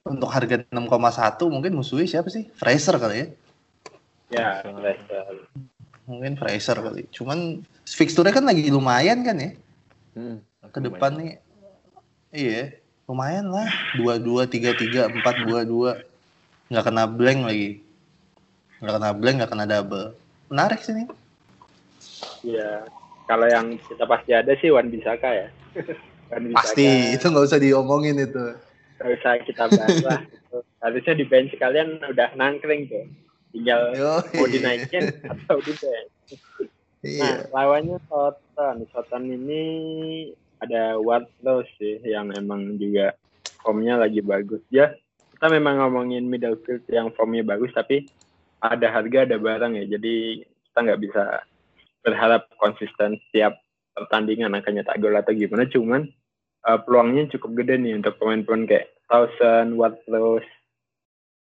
[0.07, 2.47] untuk harga 6,1 mungkin musuhnya siapa sih?
[2.55, 3.27] Fraser kali ya?
[4.31, 4.47] Ya
[6.07, 7.05] mungkin Fraser kali.
[7.11, 9.51] Cuman fixture kan lagi lumayan kan ya?
[10.15, 10.41] Hmm,
[10.73, 11.33] ke depan nih
[12.33, 13.69] iya lumayan lah.
[13.97, 15.91] dua dua tiga tiga empat dua dua
[16.69, 17.69] nggak kena blank lagi
[18.79, 20.07] nggak kena blank nggak kena double
[20.49, 21.09] menarik sih nih
[22.43, 22.87] Iya.
[23.29, 25.47] Kalau yang kita pasti ada sih Wan Bisaka ya.
[26.33, 26.59] Wan Bisaka.
[26.65, 28.45] pasti itu nggak usah diomongin itu
[28.99, 30.21] Nggak usah kita bahas lah.
[30.83, 33.05] Harusnya di bench kalian udah nangkring tuh.
[33.49, 36.11] Tinggal Yo, mau dinaikin atau di bench.
[36.99, 38.75] Nah, iya lawannya Soton.
[38.91, 39.61] Soton ini
[40.59, 43.15] ada Wardlow sih yang emang juga
[43.61, 44.61] formnya lagi bagus.
[44.71, 44.95] Ya,
[45.39, 48.03] kita memang ngomongin middle field yang formnya bagus, tapi
[48.59, 49.95] ada harga, ada barang ya.
[49.95, 51.23] Jadi kita nggak bisa
[52.03, 53.55] berharap konsisten setiap
[53.95, 55.63] pertandingan akan nyetak gol atau gimana.
[55.71, 56.11] Cuman
[56.67, 60.43] eh, peluangnya cukup gede nih untuk pemain-pemain kayak Thousand, Wardlow.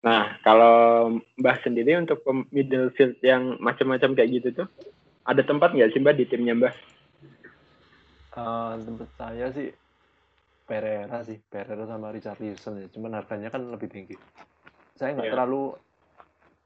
[0.07, 2.23] Nah, kalau Mbah sendiri untuk
[2.55, 4.67] middle field yang macam-macam kayak gitu tuh,
[5.27, 6.75] ada tempat nggak sih Mbah di timnya Mbah?
[8.31, 9.75] Eh, tempat saya sih
[10.63, 12.87] Pereira sih, Pereira sama Richarlison ya.
[12.87, 14.15] Cuman harganya kan lebih tinggi.
[14.95, 15.33] Saya nggak Iya.
[15.35, 15.63] terlalu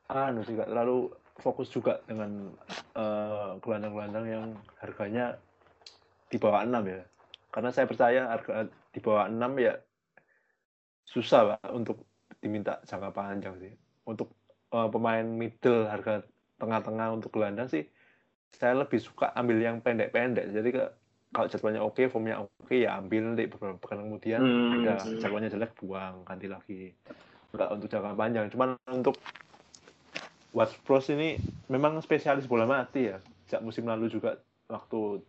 [0.08, 0.98] anu sih nggak terlalu
[1.38, 2.54] fokus juga dengan
[2.98, 4.45] eh, gelandang-gelandang yang
[4.82, 5.38] harganya
[6.30, 7.02] di bawah 6 ya.
[7.54, 9.74] Karena saya percaya harga di bawah 6 ya
[11.08, 12.04] susah Pak untuk
[12.41, 13.74] diminta jangka panjang sih.
[14.06, 14.34] Untuk
[14.74, 16.26] eh, pemain middle harga
[16.58, 17.86] tengah-tengah untuk gelandang sih
[18.58, 20.50] saya lebih suka ambil yang pendek-pendek.
[20.50, 20.84] Jadi ke
[21.32, 24.80] kalau jadwalnya oke, formnya oke ya ambil nanti beberapa pekan kemudian Hmm.
[24.82, 26.95] udah jadwalnya jelek buang ganti lagi.
[27.51, 29.15] Enggak untuk jangka panjang, cuman untuk
[30.55, 31.38] Watch Pros ini
[31.69, 33.21] memang spesialis bola mati ya.
[33.45, 35.21] Sejak musim lalu juga waktu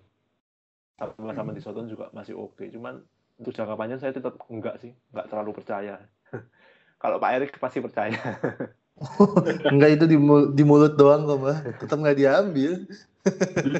[0.99, 2.65] sama-sama di Soton juga masih oke.
[2.71, 2.99] Cuman
[3.39, 6.03] untuk jangka panjang saya tetap enggak sih, enggak terlalu percaya.
[7.03, 8.19] Kalau Pak Erik pasti percaya.
[9.71, 11.59] enggak itu di, mul di mulut doang kok, Mbak.
[11.87, 12.73] Tetap nggak diambil.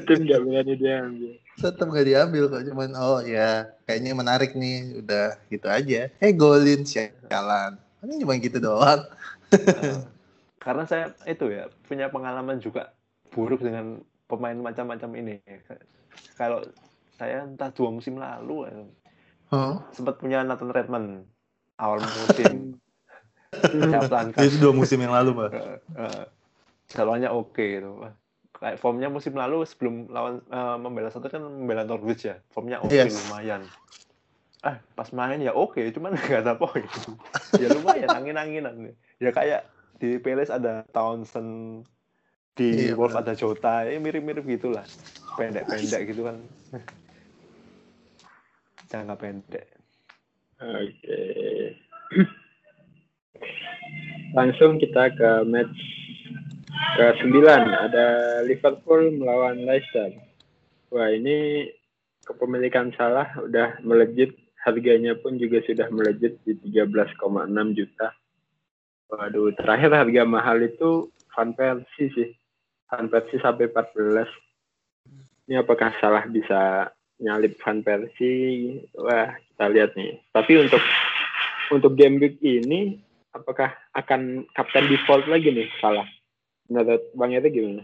[0.07, 1.33] Tim nggak berani diambil.
[1.59, 6.09] Tetap nggak diambil kok, cuman oh ya kayaknya menarik nih, udah gitu aja.
[6.21, 7.79] Eh golin jalan.
[8.03, 9.03] Ini cuma gitu doang.
[10.63, 12.95] Karena saya itu ya punya pengalaman juga
[13.31, 15.35] buruk dengan pemain macam-macam ini.
[16.35, 16.63] Kalau
[17.19, 18.71] saya entah dua musim lalu
[19.51, 19.75] huh?
[19.91, 21.27] sempat punya Nathan Redmond
[21.79, 22.79] awal musim.
[24.45, 25.51] Itu dua musim yang lalu, Pak.
[26.93, 28.05] Jalannya oke okay, gitu.
[28.59, 32.43] Kayak formnya musim lalu sebelum lawan uh, membela satu kan membela Norwich ya.
[32.51, 33.15] Formnya oke okay, yes.
[33.31, 33.63] lumayan.
[34.59, 36.83] Ah, pas main ya oke, okay, cuman nggak ada poin.
[37.55, 38.91] ya lumayan angin-anginan.
[39.23, 39.63] Ya kayak
[40.03, 41.87] di Palace ada Townsend,
[42.59, 44.83] di iya, Wolves ada Jota, ya mirip-mirip gitulah.
[45.39, 46.43] Pendek-pendek gitu kan.
[48.91, 49.67] Jangka pendek.
[50.59, 50.91] Oke.
[50.99, 51.79] Okay.
[54.35, 55.79] Langsung kita ke match
[57.19, 57.61] sembilan
[57.91, 58.07] ada
[58.43, 60.15] Liverpool melawan Leicester.
[60.89, 61.69] Wah ini
[62.25, 64.33] kepemilikan salah udah melejit,
[64.65, 67.17] harganya pun juga sudah melejit di 13,6
[67.77, 68.13] juta.
[69.09, 72.29] Waduh, terakhir harga mahal itu Van Persie sih.
[72.89, 74.29] Van Persie sampai 14.
[75.49, 78.85] Ini apakah salah bisa nyalip Van Persie?
[78.93, 80.21] Wah, kita lihat nih.
[80.29, 80.81] Tapi untuk
[81.73, 83.01] untuk game week ini
[83.33, 86.05] apakah akan kapten default lagi nih salah?
[86.69, 87.83] Menurut Bang itu gimana?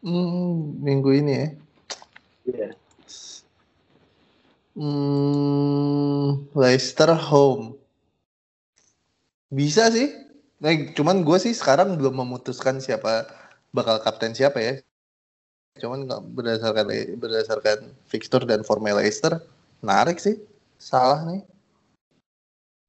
[0.00, 1.48] Hmm, minggu ini ya.
[2.46, 2.68] Iya.
[2.70, 2.72] Yeah.
[4.76, 7.80] Hmm, Leicester home.
[9.50, 10.12] Bisa sih.
[10.62, 13.26] Nah, cuman gue sih sekarang belum memutuskan siapa
[13.74, 14.74] bakal kapten siapa ya.
[15.80, 16.86] Cuman nggak berdasarkan
[17.20, 17.78] berdasarkan
[18.08, 19.42] fixture dan formula Leicester,
[19.82, 20.38] menarik sih.
[20.78, 21.42] Salah nih.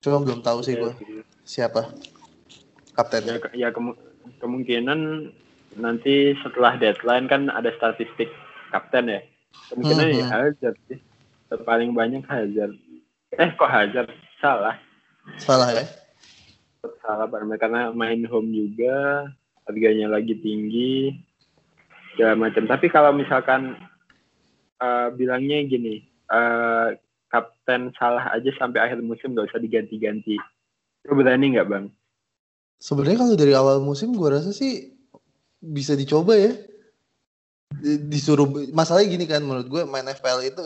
[0.03, 0.93] Cuma belum tahu sih gue.
[0.93, 1.95] Iya siapa
[2.91, 3.39] kaptennya?
[3.55, 3.95] Ya, ya kemu
[4.39, 5.31] kemungkinan
[5.77, 8.31] nanti setelah deadline kan ada statistik
[8.71, 9.21] kapten ya.
[9.71, 10.33] Kemungkinan hmm, ya hmm.
[10.33, 10.99] Hazard sih.
[11.63, 12.75] Paling banyak Hazard.
[13.35, 14.11] Eh kok Hazard?
[14.39, 14.75] Salah.
[15.39, 15.85] Salah ya?
[17.03, 17.27] Salah
[17.59, 19.27] karena main home juga,
[19.67, 21.11] harganya lagi tinggi,
[22.15, 22.63] segala macam.
[22.63, 23.75] Tapi kalau misalkan
[24.79, 26.95] uh, bilangnya gini, uh,
[27.27, 30.39] kapten salah aja sampai akhir musim nggak usah diganti-ganti
[31.07, 31.85] Lo berani nggak bang?
[32.77, 34.93] Sebenarnya kalau dari awal musim gue rasa sih
[35.61, 36.53] bisa dicoba ya.
[37.83, 40.63] Disuruh masalahnya gini kan menurut gue main FPL itu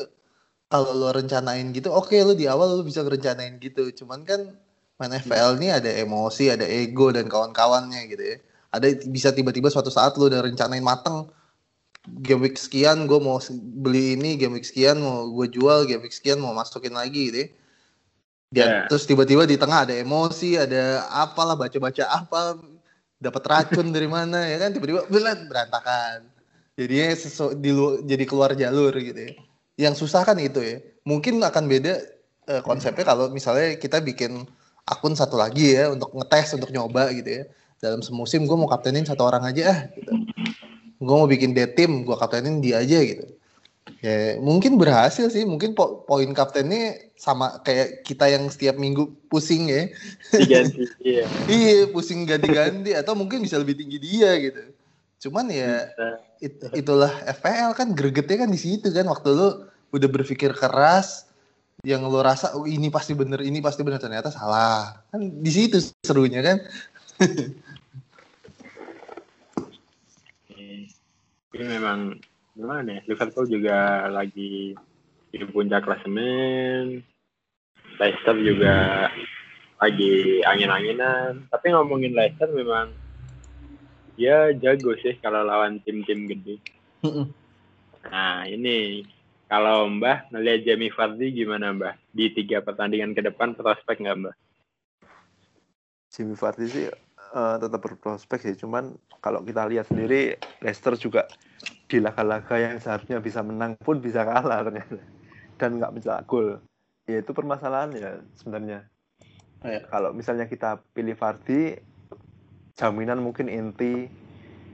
[0.72, 3.88] kalau lo rencanain gitu oke okay, lo di awal lo bisa rencanain gitu.
[3.96, 4.52] Cuman kan
[5.00, 8.38] main FPL ini ada emosi ada ego dan kawan-kawannya gitu ya.
[8.72, 11.32] Ada bisa tiba-tiba suatu saat lo udah rencanain mateng
[12.08, 13.38] game week sekian gue mau
[13.82, 17.38] beli ini game week sekian mau gue jual game week sekian mau masukin lagi gitu
[17.46, 17.48] ya
[18.52, 18.84] dia yeah.
[18.92, 22.60] terus tiba-tiba di tengah ada emosi, ada apalah baca-baca apa,
[23.16, 26.28] dapat racun dari mana ya kan tiba-tiba belan berantakan.
[26.76, 27.72] Jadinya sesu, di
[28.04, 29.34] jadi keluar jalur gitu ya.
[29.88, 30.84] Yang susah kan itu ya.
[31.08, 31.94] Mungkin akan beda
[32.52, 34.44] uh, konsepnya kalau misalnya kita bikin
[34.84, 37.44] akun satu lagi ya untuk ngetes untuk nyoba gitu ya.
[37.80, 40.12] Dalam semusim gue mau kaptenin satu orang aja ah gitu.
[41.00, 43.41] Gue mau bikin dead team, gue kaptenin dia aja gitu
[44.02, 45.46] Ya, mungkin berhasil sih.
[45.46, 49.90] Mungkin po poin kaptennya sama kayak kita yang setiap minggu pusing ya.
[50.34, 51.26] Diganti, iya.
[51.50, 54.62] iya, pusing ganti-ganti atau mungkin bisa lebih tinggi dia gitu.
[55.22, 55.86] Cuman ya
[56.42, 61.30] it, itulah FPL kan gregetnya kan di situ kan waktu lu udah berpikir keras
[61.86, 65.82] yang lo rasa oh, ini pasti bener ini pasti bener ternyata salah kan di situ
[66.06, 66.58] serunya kan
[71.58, 72.22] ini memang
[72.56, 73.02] gimana ya?
[73.08, 74.76] Liverpool juga lagi
[75.32, 77.02] di puncak klasemen.
[78.00, 79.08] Leicester juga
[79.82, 81.48] lagi angin-anginan.
[81.48, 82.92] Tapi ngomongin Leicester memang
[84.20, 86.62] dia jago sih kalau lawan tim-tim gede.
[88.12, 89.06] Nah ini
[89.52, 91.96] kalau Mbah ngelihat Jamie Vardy gimana Mbah?
[92.12, 94.36] Di tiga pertandingan ke depan prospek nggak Mbah?
[96.12, 96.86] Jamie Vardy sih
[97.36, 98.56] uh, tetap berprospek sih.
[98.60, 101.28] Cuman kalau kita lihat sendiri Leicester juga
[101.92, 105.04] di laga-laga yang seharusnya bisa menang pun bisa kalah ternyata.
[105.60, 106.64] Dan nggak mencetak gol.
[107.04, 108.88] Ya itu permasalahan ya sebenarnya
[109.66, 109.82] ya.
[109.90, 111.78] kalau misalnya kita pilih Fardi
[112.78, 114.10] jaminan mungkin inti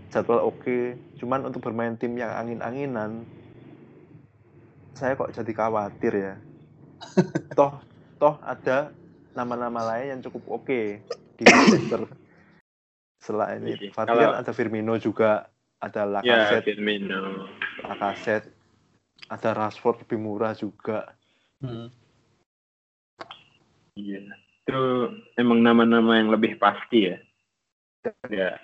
[0.08, 0.64] jadwal oke.
[0.64, 0.84] Okay.
[1.20, 3.28] cuman untuk bermain tim yang angin-anginan
[4.96, 6.34] saya kok jadi khawatir ya.
[7.58, 7.78] Toh
[8.18, 8.90] toh ada
[9.38, 10.86] nama-nama lain yang cukup oke okay
[11.38, 12.02] di Manchester.
[13.26, 15.50] Selain itu Fardi kan ada Firmino juga
[15.82, 16.66] ada Lacazette.
[16.66, 17.48] Ya, Firmino.
[17.86, 18.56] Lacazette.
[19.28, 21.12] ada Rashford lebih murah juga.
[21.60, 21.92] Hmm.
[24.00, 24.24] Iya.
[24.64, 27.18] Itu emang nama-nama yang lebih pasti ya.
[28.32, 28.56] Ya.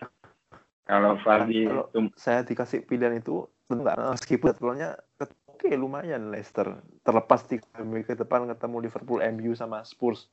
[0.88, 5.00] Kalau Fardi Kalau itu saya dikasih pilihan itu tentu nggak meskipun jadwalnya
[5.48, 6.76] oke lumayan Leicester
[7.08, 7.60] terlepas di
[8.04, 10.28] ke depan ketemu Liverpool, MU sama Spurs.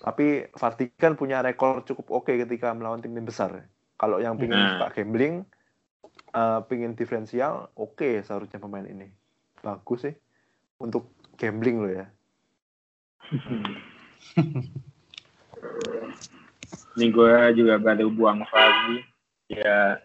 [0.00, 3.68] Tapi Vardy kan punya rekor cukup oke ketika melawan tim-tim besar.
[3.94, 4.70] Kalau yang pingin Nah.
[4.76, 5.46] suka gambling,
[6.34, 9.06] eh pingin diferensial, oke seharusnya pemain ini.
[9.62, 10.14] Bagus sih
[10.82, 12.06] untuk gambling loh ya.
[16.98, 19.06] ini gue juga baru buang Fardi.
[19.48, 20.02] Ya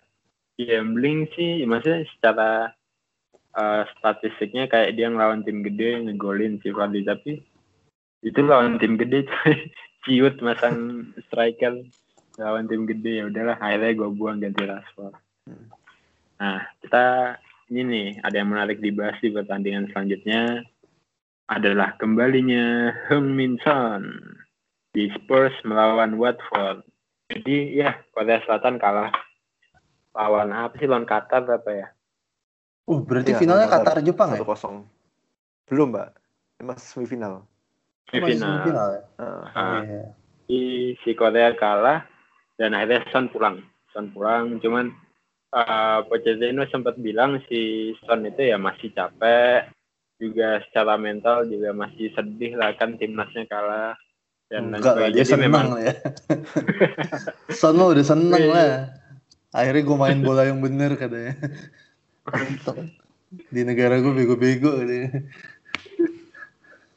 [0.60, 2.78] gambling sih, maksudnya secara
[3.58, 7.42] eh, statistiknya kayak dia ngelawan tim gede ngegolin si Fardi tapi
[8.20, 9.26] itu lawan tim gede
[10.04, 11.80] ciut masang striker
[12.40, 15.16] lawan tim gede ya udahlah akhirnya gue buang ganti Rashford.
[16.40, 17.36] Nah kita
[17.70, 20.64] ini nih ada yang menarik dibahas di pertandingan selanjutnya
[21.50, 24.04] adalah kembalinya Heung Min Son
[24.94, 26.82] di Spurs melawan Watford.
[27.30, 29.14] Jadi ya Korea Selatan kalah
[30.18, 31.88] lawan apa sih lawan Qatar apa ya?
[32.90, 34.02] Uh, berarti Iya, finalnya Qatar.
[34.02, 34.42] Qatar Jepang ya?
[34.42, 34.76] Satu kosong.
[35.70, 36.18] Belum mbak,
[36.66, 37.46] masih semifinal.
[38.10, 38.50] Masih Semifinal.
[38.50, 39.02] semifinal ya?
[39.22, 40.04] Eh, Ah, Iya.
[40.50, 40.58] si,
[41.06, 42.10] si Korea kalah
[42.58, 43.62] dan akhirnya Son pulang.
[43.94, 44.90] Son pulang cuman
[45.54, 49.70] uh, Pochettino sempat bilang si Son itu ya masih capek
[50.20, 53.96] juga secara mental juga masih sedih lah kan timnasnya kalah
[54.50, 55.94] dan Enggak lah, dia seneng memang lah ya.
[57.60, 58.54] Son mah udah seneng Iya.
[58.54, 58.72] lah.
[59.54, 61.38] Akhirnya gue main bola yang bener katanya.
[63.30, 65.22] Di negara gue bego-bego katanya.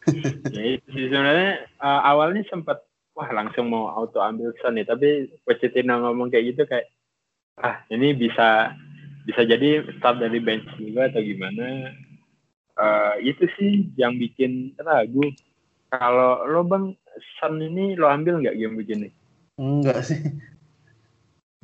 [0.56, 2.82] ya itu sebenarnya uh, awalnya sempat
[3.12, 6.88] wah langsung mau auto ambil Son nih tapi Pochettino ngomong kayak gitu kayak
[7.60, 8.72] ah ini bisa
[9.28, 11.92] bisa jadi start dari bench juga atau gimana
[12.72, 15.28] Eh, itu sih yang bikin ragu
[15.92, 16.96] kalau lo bang
[17.36, 19.08] Son ini lo ambil nggak game begini
[19.60, 20.16] Enggak sih.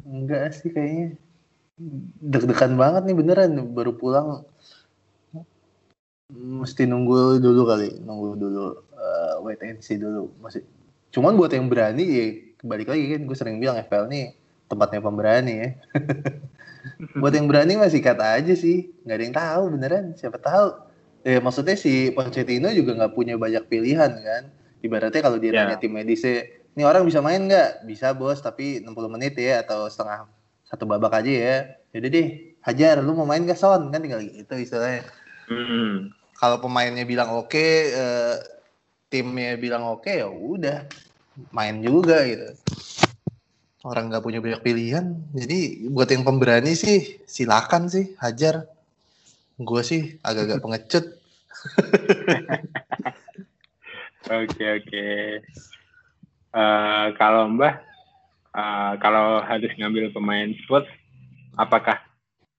[0.05, 1.17] Enggak sih kayaknya.
[2.21, 4.45] Deg-degan banget nih beneran baru pulang.
[6.29, 10.29] Mesti nunggu dulu kali, nunggu dulu eh, wait and see dulu.
[10.45, 10.61] Masih
[11.09, 12.27] cuman buat yang berani ya
[12.61, 14.37] balik lagi kan gue sering bilang FPL nih
[14.69, 15.69] tempatnya pemberani ya.
[17.21, 20.05] buat yang berani masih kata aja sih, nggak ada yang tahu beneran.
[20.15, 20.69] Siapa tahu?
[21.27, 24.43] Ya maksudnya si Pochettino juga nggak punya banyak pilihan kan.
[24.79, 25.67] Ibaratnya kalau dia Ya.
[25.67, 26.47] nanya tim medisnya,
[26.79, 27.83] ini orang bisa main nggak?
[27.89, 30.31] Bisa bos, tapi 60 menit ya atau setengah
[30.63, 31.57] satu babak aja ya.
[31.91, 32.27] Jadi deh,
[32.63, 33.91] hajar, lu mau main gak Son?
[33.91, 35.03] Kan tinggal gitu istilahnya.
[35.51, 36.13] Hmm.
[36.39, 38.37] Kalau pemainnya bilang oke, eh,
[39.11, 40.87] timnya bilang oke ya udah
[41.51, 42.55] main juga gitu.
[43.89, 48.69] Orang nggak punya banyak pilihan, jadi buat yang pemberani sih silakan sih hajar.
[49.57, 51.05] Gue sih agak-agak pengecut.
[54.29, 55.07] Oke oke.
[56.53, 57.81] Eh, kalau Mbah,
[58.53, 60.85] eh, kalau harus ngambil pemain sport,
[61.57, 61.97] apakah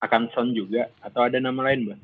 [0.02, 2.00] akan Son juga atau ada nama lain, Mbah?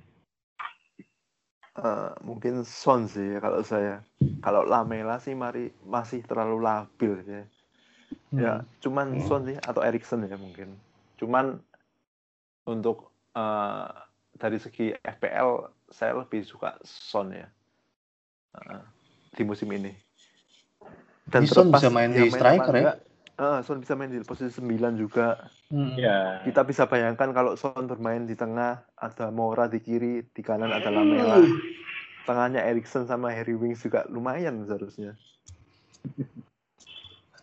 [1.81, 4.05] eh, mungkin Son sih kalau saya.
[4.45, 7.43] Kalau Lamela sih mari masih terlalu labil ya.
[8.33, 10.73] Ya, cuman Son sih atau Erikson ya mungkin.
[11.21, 11.61] Cuman
[12.65, 13.89] untuk eh,
[14.35, 17.47] dari segi FPL saya lebih suka Son ya.
[18.57, 18.83] Eh,
[19.35, 19.93] di musim ini.
[21.29, 22.93] Ini Son bisa main di striker ya?
[23.35, 25.37] eh, Son bisa main di posisi 9 juga.
[25.69, 25.95] Hmm.
[25.97, 26.41] Ya.
[26.43, 30.89] Kita bisa bayangkan kalau Son bermain di tengah, ada Mora di kiri, di kanan ada
[30.89, 31.41] Lamela.
[32.25, 35.13] Tengahnya Erikson sama Harry Winks juga lumayan seharusnya.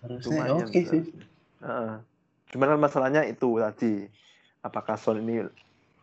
[0.03, 1.03] Harusnya oke sih.
[1.07, 1.25] seharusnya.
[1.63, 1.93] Heeh.
[2.53, 4.11] Cuman kan masalahnya itu tadi,
[4.61, 5.47] apakah Son ini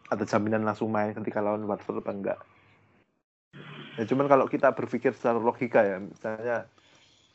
[0.10, 2.39] ada jaminan langsung main ketika lawan Watford apa enggak?
[4.00, 6.72] Ya cuman kalau kita berpikir secara logika ya, misalnya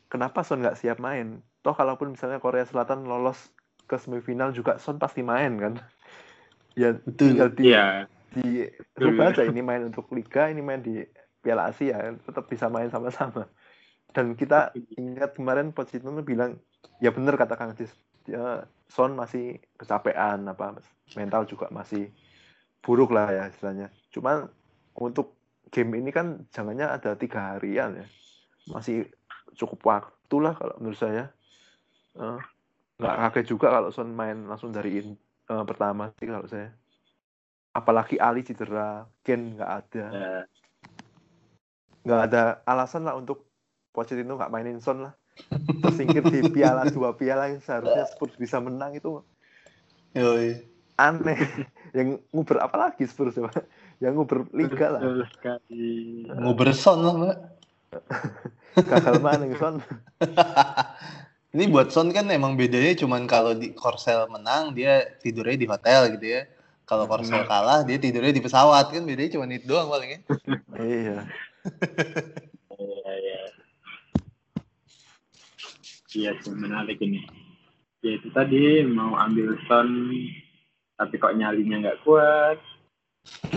[0.09, 1.39] kenapa Son nggak siap main?
[1.61, 3.53] Toh kalaupun misalnya Korea Selatan lolos
[3.85, 5.73] ke semifinal juga Son pasti main kan?
[6.75, 7.37] Ya Betul.
[7.39, 8.09] tinggal di, Iya.
[8.35, 8.67] di
[8.99, 11.05] rubah aja ini main untuk Liga, ini main di
[11.39, 13.47] Piala Asia, tetap bisa main sama-sama.
[14.15, 16.55] Dan kita ingat kemarin Pochettino bilang,
[17.03, 17.91] ya bener kata Kang Cis,
[18.23, 20.79] dia Son masih kecapean, apa
[21.19, 22.15] mental juga masih
[22.79, 23.91] buruk lah ya istilahnya.
[24.15, 24.47] Cuman
[24.95, 25.35] untuk
[25.67, 28.07] game ini kan jangannya ada tiga harian ya,
[28.71, 29.11] masih
[29.59, 31.35] cukup waktu lah kalau menurut saya.
[32.15, 32.39] Eh,
[32.95, 35.19] nggak kaget juga kalau Son main langsung dari in-
[35.51, 36.71] eh, pertama sih kalau saya.
[37.75, 40.39] Apalagi Ali cedera, Ken nggak ada Ya.
[42.07, 43.43] nggak ada alasan lah untuk
[43.95, 45.15] Pochettino nggak mainin Son lah
[45.83, 49.23] tersingkir di piala dua piala yang seharusnya Spurs bisa menang itu
[50.15, 50.63] Yoi.
[50.95, 51.39] aneh
[51.97, 53.63] yang nguber apa lagi Spurs coba
[54.03, 56.27] yang nguber liga lah sekali.
[56.27, 57.37] Ngoberson lah, Mbak.
[58.91, 59.79] gagal mana son
[61.55, 66.11] Ini buat Son kan emang bedanya cuman kalau di Korsel menang dia tidurnya di hotel
[66.19, 66.41] gitu ya.
[66.83, 70.19] Kalau Korsel kalah dia tidurnya di pesawat kan bedanya cuma itu doang paling ya.
[70.75, 71.17] iya.
[76.15, 77.27] Iya sih, menarik ini.
[77.99, 80.15] Ya itu tadi mau ambil son,
[80.95, 82.57] tapi kok nyalinya nggak kuat.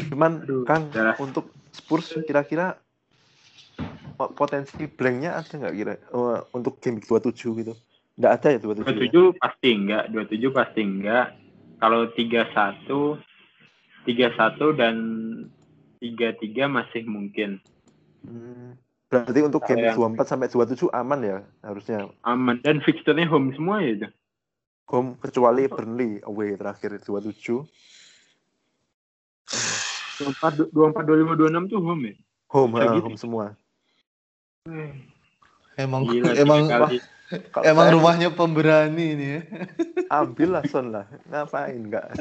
[0.09, 1.13] cuman Aduh, Kang darah.
[1.21, 2.81] untuk Spurs kira-kira
[4.17, 7.77] po- potensi blanknya ada nggak kira eh, untuk game week 27 gitu
[8.19, 9.13] nggak ada ya 27 ya?
[9.13, 11.27] 27 pasti enggak, 27 pasti enggak.
[11.79, 13.23] Kalau 31,
[14.03, 14.97] 31 dan
[16.03, 17.63] 33 masih mungkin.
[18.27, 18.75] Hmm.
[19.09, 22.61] Berarti untuk game Kalau 24 sampai 27 aman ya harusnya Aman.
[22.61, 24.09] Dan fixturnya home semua ya itu.
[24.89, 27.65] home kecuali Burnley away terakhir 27
[30.29, 32.15] 24, 24 25, 26 tuh home ya?
[32.53, 33.07] home Kayak ah, gitu.
[33.09, 33.45] home semua
[35.79, 36.63] Emang Gila, emang.
[37.29, 39.41] Kalau emang saya rumahnya pemberani ini ya.
[40.25, 42.17] ambil lah Son lah ngapain nggak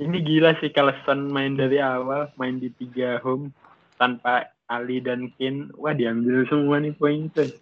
[0.00, 3.52] Ini gila sih kalau Son main dari awal, main di tiga home
[4.00, 7.52] tanpa Ali dan Kane, wah diambil semua nih poin tuh.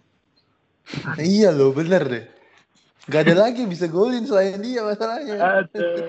[1.19, 2.25] iya loh, bener deh.
[3.11, 5.35] Gak ada lagi bisa golin selain dia masalahnya.
[5.67, 6.07] Ada.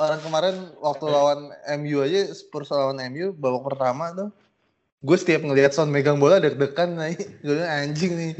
[0.00, 1.40] Orang kemarin waktu lawan
[1.78, 4.30] MU aja Spurs lawan MU babak pertama tuh
[5.00, 8.32] gue setiap ngelihat Son megang bola deg-degan nih gue bilang, anjing nih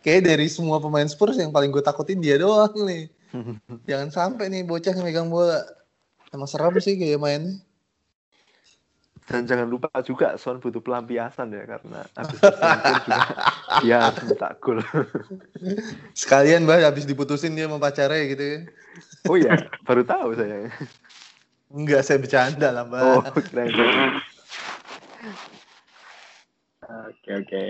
[0.00, 3.12] kayak dari semua pemain Spurs yang paling gue takutin dia doang nih
[3.88, 5.60] jangan sampai nih bocah yang megang bola
[6.32, 7.60] emang serem sih kayak mainnya
[9.26, 13.18] dan jangan lupa juga Son butuh pelampiasan ya karena habis juga.
[13.82, 14.78] Dia harus mencetak gol.
[16.14, 18.58] Sekalian bah habis diputusin dia sama pacarnya gitu ya.
[19.26, 20.70] Oh iya baru tahu saya.
[21.74, 23.02] Enggak saya bercanda lah mbak.
[23.02, 23.70] Oh keren.
[26.86, 27.64] Oke oke.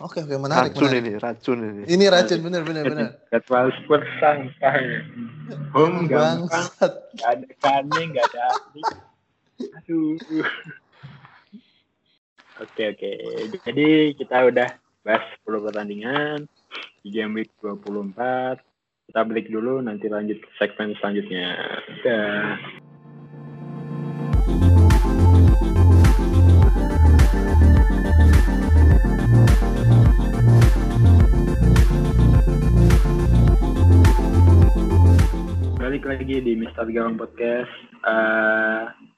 [0.00, 1.04] oke oke menarik racun menarik.
[1.04, 1.82] ini racun ini.
[1.84, 3.08] Ini racun bener bener bener.
[3.28, 5.04] Jadwal Spurs santai.
[5.76, 6.64] Home gampang,
[7.12, 8.46] nggak ada Kane, nggak ada.
[9.82, 10.18] Aduh.
[12.60, 13.12] Oke oke.
[13.64, 14.70] Jadi kita udah
[15.02, 16.46] bahas 10 pertandingan
[17.02, 18.60] di game week 24.
[19.10, 21.58] Kita break dulu, nanti lanjut ke segmen selanjutnya.
[22.06, 22.54] Dah.
[35.82, 37.74] Balik lagi di Mister Gawang Podcast.
[38.06, 39.11] Eh,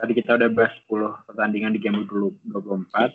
[0.00, 3.12] tadi kita udah bahas 10 pertandingan di game week 24.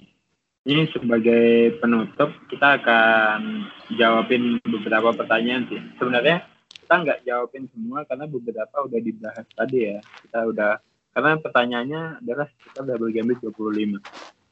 [0.65, 5.81] Ini sebagai penutup, kita akan jawabin beberapa pertanyaan sih.
[5.97, 6.45] Sebenarnya
[6.86, 9.99] kita nggak jawabin semua karena beberapa udah dibahas tadi ya.
[10.25, 10.71] Kita udah
[11.13, 14.01] karena pertanyaannya adalah kita double game week 25.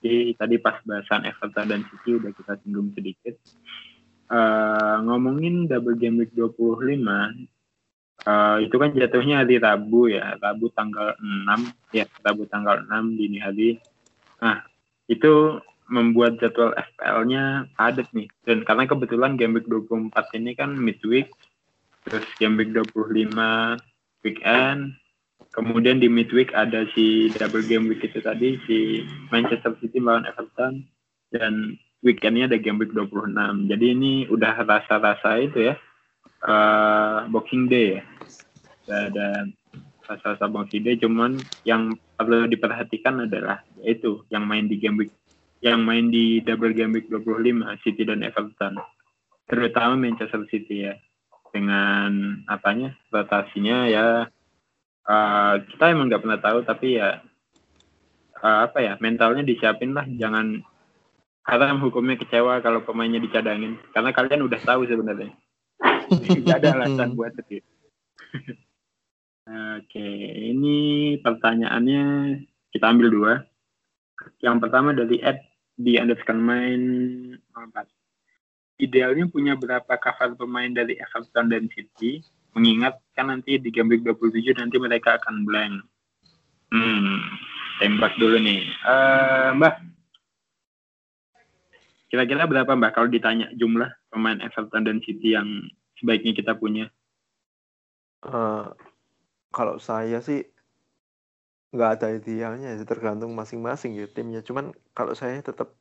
[0.04, 3.36] Jadi tadi pas bahasan Everton dan City udah kita singgung sedikit.
[4.34, 7.53] Eh, ngomongin double game week 25,
[8.28, 13.40] eh, itu kan jatuhnya hari Rabu ya, Rabu tanggal 6, ya Rabu tanggal 6 dini
[13.40, 13.70] hari.
[14.44, 14.64] Nah,
[15.08, 15.60] itu
[15.92, 18.28] membuat jadwal FPL-nya padat nih.
[18.48, 21.30] Dan karena kebetulan game week 24 ini kan midweek,
[22.08, 23.80] terus game week 25
[24.24, 24.96] weekend,
[25.52, 30.88] kemudian di midweek ada si double game week itu tadi, si Manchester City melawan Everton,
[31.36, 33.70] dan weekendnya ada game week 26.
[33.70, 35.76] Jadi ini udah rasa-rasa itu ya,
[36.44, 38.04] eh, Boxing Day ya.
[38.84, 39.48] Ada
[40.04, 45.12] rasa-rasa Boxing Day, cuman yang perlu diperhatikan adalah yaitu yang main di game week
[45.64, 48.76] yang main di double game week 25 City dan Everton.
[49.48, 50.96] Terutama Manchester City ya.
[51.54, 54.26] Dengan apanya rotasinya ya
[55.06, 57.22] eh, kita emang nggak pernah tahu tapi ya
[58.42, 60.04] eh, apa ya mentalnya disiapin lah.
[60.10, 60.60] Jangan
[61.48, 63.80] haram hukumnya kecewa kalau pemainnya dicadangin.
[63.96, 65.32] Karena kalian udah tahu sebenarnya
[66.20, 67.64] nggak ada alasan buat itu
[69.80, 70.10] oke
[70.54, 70.78] ini
[71.22, 72.04] pertanyaannya
[72.74, 73.34] kita ambil dua
[74.40, 75.40] yang pertama dari Ed
[75.78, 76.82] di underscore main
[77.54, 78.82] 4.
[78.82, 82.22] Idealnya punya berapa cover pemain dari Everton dan City,
[82.58, 85.74] mengingat kan nanti di game week 27 nanti mereka akan blank.
[86.74, 87.22] Hmm,
[87.78, 88.66] tembak dulu nih.
[88.66, 89.76] Eh, Mbak,
[92.10, 95.70] kira-kira berapa Mbak kalau ditanya jumlah pemain Everton dan City yang
[96.00, 96.90] sebaiknya kita punya?
[98.24, 98.66] Eh,
[99.52, 100.48] kalau saya sih
[101.74, 104.40] nggak ada idealnya sih tergantung masing-masing ya timnya.
[104.46, 105.74] Cuman kalau saya tetap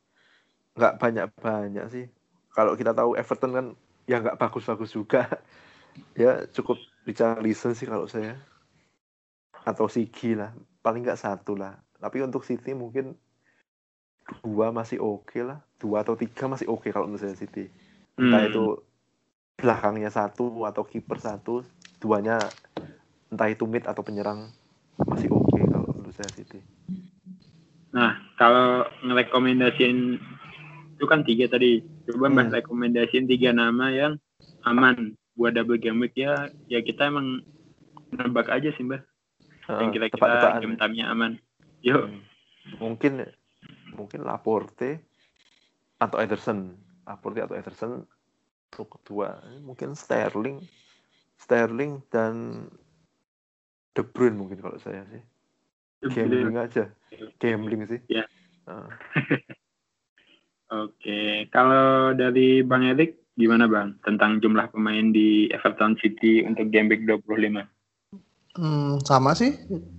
[0.76, 2.04] nggak banyak-banyak sih.
[2.56, 3.66] Kalau kita tahu Everton kan
[4.08, 5.28] ya nggak bagus-bagus juga.
[6.16, 8.40] Ya cukup Richarlison sih kalau saya.
[9.68, 11.76] Atau Sigi lah paling nggak satu lah.
[12.00, 13.12] Tapi untuk City mungkin
[14.40, 15.60] dua masih oke okay lah.
[15.76, 17.68] Dua atau tiga masih oke okay kalau menurut saya City.
[18.16, 18.48] Entah Hmm.
[18.48, 18.64] itu
[19.56, 21.62] belakangnya satu atau kiper satu
[22.02, 22.50] duanya
[23.30, 24.50] entah itu mid atau penyerang
[25.08, 26.60] masih oke kalau menurut saya City
[27.92, 30.16] Nah, kalau ngerekomendasiin
[30.96, 31.84] itu kan tiga tadi.
[32.08, 32.54] Coba Mbak Hmm.
[32.56, 34.16] rekomendasiin tiga nama yang
[34.64, 36.48] aman buat double game week ya.
[36.72, 37.44] Ya kita emang
[38.16, 39.02] nebak aja sih Mbak.
[39.68, 41.36] Yang Heeh, kira-kira game time-nya aman.
[41.84, 42.08] Yuk.
[42.08, 42.22] Hmm.
[42.78, 43.26] mungkin
[43.92, 45.02] mungkin Laporte
[45.98, 48.06] atau Ederson Laporte atau Ederson
[48.72, 50.64] untuk kedua mungkin Sterling
[51.36, 52.64] Sterling dan
[53.92, 55.20] De Bruyne mungkin kalau saya sih.
[56.00, 56.88] Gambling aja.
[57.36, 58.00] Gambling sih.
[58.08, 58.24] Ya.
[58.64, 58.88] Heeh.
[60.72, 66.88] Oke, kalau dari Bang Erik gimana Bang tentang jumlah pemain di Everton City untuk game
[66.88, 67.68] week 25?
[68.56, 69.52] Hmm, sama sih.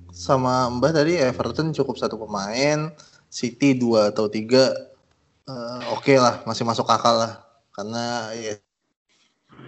[0.10, 2.90] Sama Mbah tadi Everton cukup satu pemain,
[3.30, 4.74] City dua atau tiga,
[5.46, 7.34] eh, oke lah masih masuk akal lah.
[7.74, 8.58] Karena ya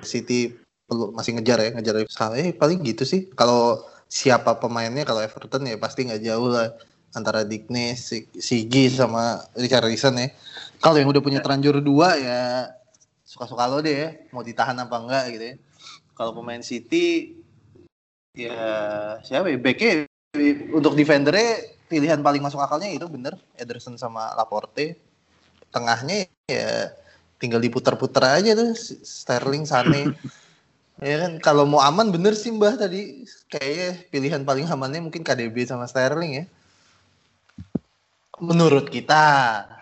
[0.03, 3.29] City perlu masih ngejar ya ngejar sama eh, paling gitu sih.
[3.33, 6.73] Kalau siapa pemainnya kalau Everton ya pasti nggak jauh lah.
[7.15, 10.35] Antara Digne, Si- Sigi sama Richarlison ya.
[10.83, 12.67] Kalau yang udah punya terlanjur dua ya
[13.23, 14.09] suka-suka lo deh ya.
[14.35, 15.55] Mau ditahan apa enggak gitu ya.
[16.11, 17.39] Kalau pemain City
[18.35, 18.59] ya
[19.23, 19.55] siapa ya?
[19.55, 20.11] Backnya
[20.75, 23.39] untuk defendernya pilihan paling masuk akalnya itu bener.
[23.55, 24.99] Ederson sama Laporte.
[25.71, 26.91] Tengahnya ya
[27.37, 28.73] tinggal diputar-putar aja tuh
[29.03, 30.11] Sterling Sane
[31.03, 33.27] ya kan kalau mau aman bener sih Mbah tadi.
[33.51, 36.45] Kayaknya pilihan paling amannya mungkin KDB sama Sterling ya.
[38.39, 39.23] Menurut kita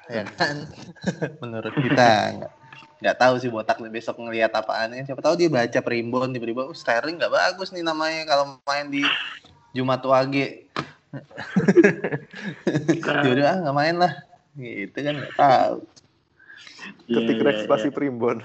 [0.09, 0.69] ya kan?
[1.41, 2.53] Menurut kita nggak
[3.03, 7.19] nggak tahu sih botak besok ngelihat apaannya siapa tahu dia baca primbon tiba-tiba oh, Sterling
[7.19, 9.03] nggak bagus nih namanya kalau main di
[9.73, 10.65] Jumat Wage.
[13.05, 14.13] Yaudah ah nggak main lah.
[14.57, 15.85] Gitu kan nggak tahu
[17.05, 17.95] ketik Iya, Rex pasti iya.
[17.95, 18.37] primbon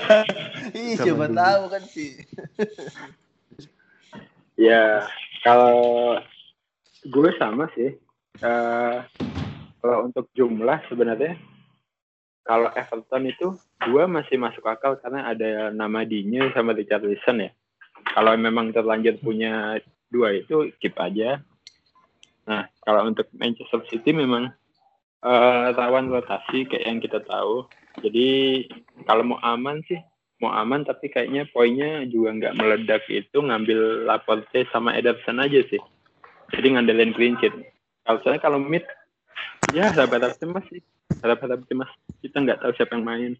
[0.76, 0.94] Ih,
[1.30, 1.36] dulu.
[1.38, 2.10] tahu kan sih
[4.60, 5.08] Ya,
[5.40, 6.20] kalau
[7.00, 7.96] gue sama sih.
[8.44, 8.96] Eh,
[9.80, 11.32] kalau untuk jumlah sebenarnya,
[12.44, 17.50] kalau Everton itu gue masih masuk akal karena ada nama Digne sama Richarlison ya.
[18.12, 19.80] Kalau memang terlanjur punya
[20.12, 21.40] dua itu keep aja.
[22.44, 24.52] Nah, kalau untuk Manchester City memang
[25.24, 27.68] eh, rawan rotasi kayak yang kita tahu.
[28.00, 28.64] Jadi
[29.04, 30.00] kalau mau aman sih
[30.40, 35.80] mau aman tapi kayaknya poinnya juga nggak meledak itu ngambil Laporte sama Ederson aja sih.
[36.56, 37.52] Jadi ngandelin clean sheet.
[38.08, 38.82] Kalau saya kalau mid
[39.76, 40.82] ya sahabat mas sih.
[41.20, 41.92] Sahabat mas
[42.24, 43.32] kita nggak tahu siapa yang main.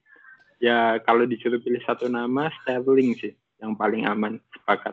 [0.61, 3.33] Ya kalau disuruh pilih satu nama Sterling sih
[3.65, 4.93] yang paling aman sepakat.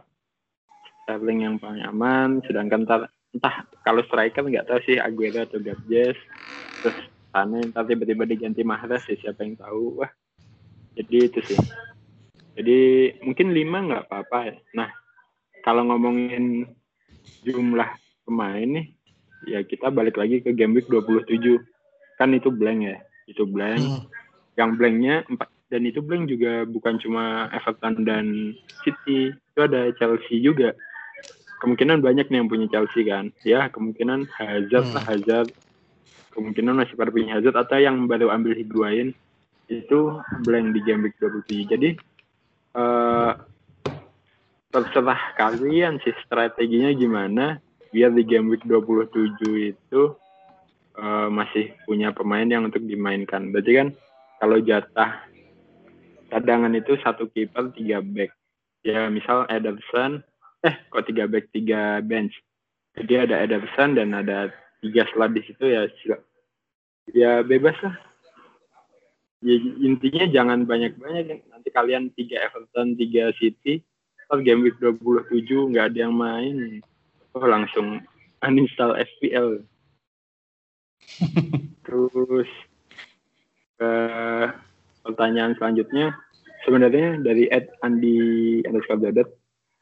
[1.04, 2.88] Sterling yang paling aman sedangkan
[3.36, 6.16] entah kalau striker nggak tahu sih Aguero atau Gabjes
[6.88, 6.98] terus
[7.36, 10.12] sana ntar tiba-tiba diganti Mahrez sih siapa yang tahu wah
[10.96, 11.60] jadi itu sih
[12.58, 14.56] jadi mungkin lima nggak apa-apa ya.
[14.82, 14.90] Nah,
[15.62, 16.66] kalau ngomongin
[17.46, 17.86] jumlah
[18.26, 18.98] pemain nih,
[19.46, 21.62] ya kita balik lagi ke game week 27.
[22.18, 22.98] Kan itu blank ya,
[23.30, 23.78] itu blank.
[23.78, 24.02] Hmm.
[24.58, 30.42] Yang blanknya empat dan itu blank juga bukan cuma Everton dan City, itu ada Chelsea
[30.42, 30.74] juga.
[31.62, 33.30] Kemungkinan banyak nih yang punya Chelsea kan.
[33.46, 35.54] Ya, kemungkinan Hazard lah Hazard.
[36.38, 39.18] Kemungkinan masih punya Hazard atau yang baru ambil Higuain
[39.68, 40.00] itu
[40.46, 41.74] blank di game week 27.
[41.74, 41.90] Jadi
[42.78, 43.34] eh
[44.70, 47.58] terserah kalian sih strateginya gimana
[47.90, 50.02] biar di game week 27 itu
[51.00, 53.50] eh, masih punya pemain yang untuk dimainkan.
[53.50, 53.88] Berarti kan
[54.38, 55.26] kalau jatah
[56.30, 58.32] cadangan itu satu kiper tiga back.
[58.86, 60.22] Ya misal Ederson,
[60.62, 62.38] eh kok tiga back tiga bench.
[62.94, 66.26] Jadi ada Ederson dan ada tiga slot di situ ya sila-
[67.12, 67.96] ya bebas lah.
[69.46, 69.54] Ya,
[69.86, 71.46] intinya jangan banyak-banyak.
[71.54, 73.86] Nanti kalian tiga Everton tiga City
[74.28, 76.84] ntar game week 27 nggak ada yang main.
[77.32, 78.04] Oh langsung
[78.44, 79.64] uninstall FPL
[81.88, 82.50] terus
[83.80, 84.48] eh,
[85.08, 86.12] pertanyaan selanjutnya.
[86.68, 89.30] Sebenarnya dari Ed Andi underscore Dodet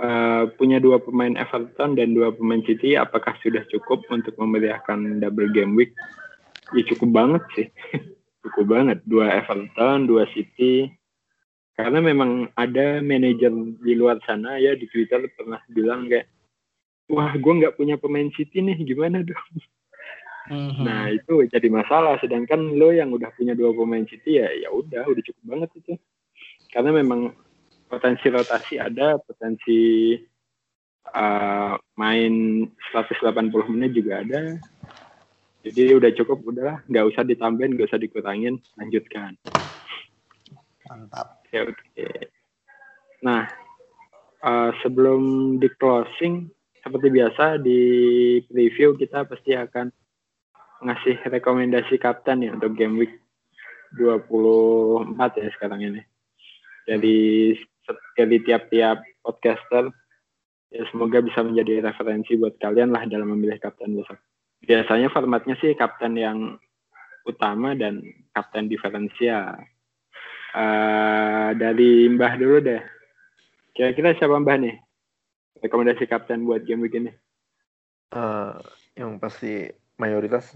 [0.01, 5.51] eh, punya dua pemain Everton dan dua pemain City apakah sudah cukup untuk memeriahkan double
[5.55, 5.95] game week?
[6.73, 7.67] Ya cukup banget sih.
[8.45, 9.01] Cukup banget.
[9.05, 10.89] Dua Everton dua City.
[11.75, 13.51] Karena memang ada manajer
[13.83, 16.31] di luar sana ya di Twitter pernah bilang kayak
[17.11, 19.49] wah gue nggak punya pemain City nih gimana dong?
[20.45, 20.85] Mhm.
[20.85, 22.21] nah itu jadi masalah.
[22.21, 25.93] Sedangkan lo yang udah punya dua pemain City ya ya udah udah cukup banget itu.
[26.69, 27.33] Karena memang
[27.85, 30.13] potensi rotasi ada potensi
[31.13, 32.33] uh, main
[32.93, 34.57] 180 menit juga ada.
[35.65, 39.33] Jadi udah cukup, udahlah, nggak usah ditambahin, nggak usah dikurangin, lanjutkan.
[40.85, 41.41] Mantap.
[41.41, 42.07] Oke, oke.
[43.25, 43.49] Nah,
[44.45, 46.53] uh, sebelum di closing,
[46.85, 47.81] seperti biasa di
[48.45, 49.89] preview kita pasti akan
[50.85, 53.17] ngasih rekomendasi kapten ya untuk game week
[53.97, 56.01] 24 ya sekarang ini.
[58.17, 59.91] Dari tiap-tiap podcaster
[60.73, 64.17] ya semoga bisa menjadi referensi buat kalian lah dalam memilih kapten besok.
[64.65, 66.57] Biasanya formatnya sih kapten yang
[67.29, 68.01] utama dan
[68.33, 69.55] kapten diferensial.
[70.55, 72.81] Uh, dari Mbah dulu deh.
[73.75, 74.75] Kira-kira siapa Mbah nih?
[75.65, 77.11] rekomendasi kapten buat game week ini?
[78.13, 78.61] Uh,
[78.93, 79.65] yang pasti
[79.97, 80.53] mayoritas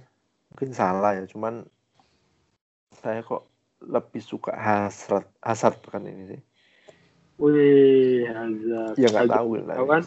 [0.53, 1.65] mungkin salah ya, cuman
[2.93, 3.49] saya kok
[3.81, 6.41] lebih suka Hazard Hazard pekan ini sih.
[7.39, 8.99] Wih, Hazard.
[8.99, 9.75] Ya nggak tahu lah.
[9.79, 10.03] Kan?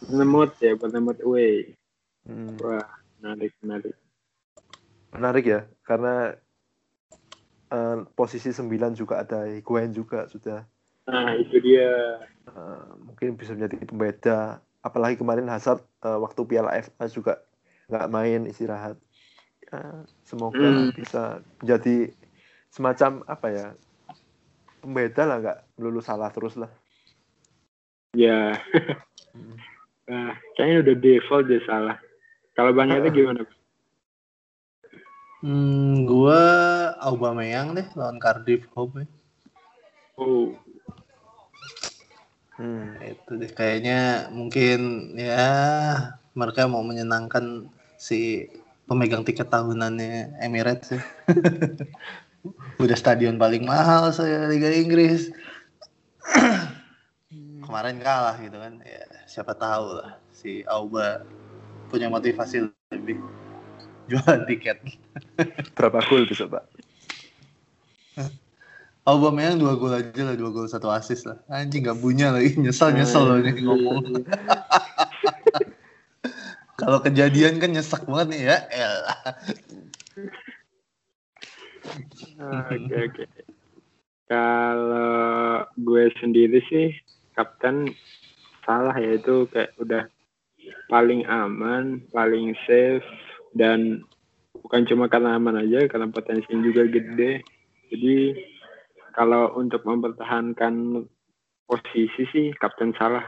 [0.00, 1.76] Penemut ya, penemut wih.
[2.24, 2.56] Hmm.
[2.64, 2.88] Wah,
[3.20, 3.94] menarik, menarik.
[5.12, 6.36] Menarik ya, karena
[7.68, 10.64] uh, posisi 9 juga ada Higuain juga sudah.
[11.08, 12.20] Nah, itu dia.
[12.48, 14.64] Uh, mungkin bisa menjadi pembeda.
[14.80, 17.44] Apalagi kemarin Hazard uh, waktu Piala FA juga
[17.92, 18.96] nggak main istirahat.
[19.68, 20.96] Ya, semoga hmm.
[20.96, 22.08] bisa menjadi
[22.72, 23.66] semacam apa ya
[24.88, 26.72] pembeda lah nggak lulus salah terus lah.
[28.16, 28.56] Ya.
[29.36, 29.56] hmm.
[30.08, 32.00] nah, kayaknya udah default deh salah.
[32.56, 33.44] Kalau Bang itu gimana?
[35.44, 36.40] Hmm, gua
[37.04, 39.04] Aubameyang deh lawan Cardiff Hope.
[40.18, 40.56] Oh,
[42.58, 45.46] Hmm, itu deh kayaknya mungkin ya
[46.34, 48.50] mereka mau menyenangkan si
[48.90, 51.02] pemegang tiket tahunannya Emirates ya.
[52.78, 55.32] Udah stadion paling mahal saya Liga Inggris.
[57.64, 58.78] Kemarin kalah gitu kan.
[58.84, 61.26] Ya, siapa tahu lah si Auba
[61.90, 63.18] punya motivasi lebih
[64.08, 64.80] jualan tiket.
[65.76, 66.64] Berapa gol bisa, Pak?
[69.08, 71.40] Aubameyang dua gol aja lah, dua gol satu asis lah.
[71.48, 74.20] Anjing gak punya lagi, nyesel nyesel loh ini ngomong.
[76.76, 79.18] Kalau kejadian kan nyesek banget nih ya, elah.
[82.38, 83.24] Oke oke.
[84.28, 86.94] Kalau gue sendiri sih
[87.34, 87.90] kapten
[88.62, 90.04] salah ya itu kayak udah
[90.86, 93.04] paling aman, paling safe
[93.56, 94.04] dan
[94.62, 97.42] bukan cuma karena aman aja, karena potensinya juga gede.
[97.88, 98.36] Jadi
[99.16, 101.02] kalau untuk mempertahankan
[101.68, 103.26] posisi sih Kapten Salah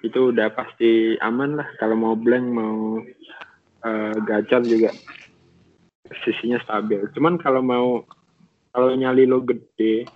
[0.00, 3.00] itu udah pasti aman lah kalau mau blank mau
[3.84, 4.94] uh, gacor juga
[6.08, 8.00] posisinya stabil cuman kalau mau
[8.70, 10.06] kalau nyali lo gede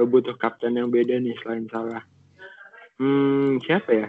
[0.00, 2.04] lo butuh kapten yang beda nih selain Salah.
[2.96, 4.08] Hmm siapa ya?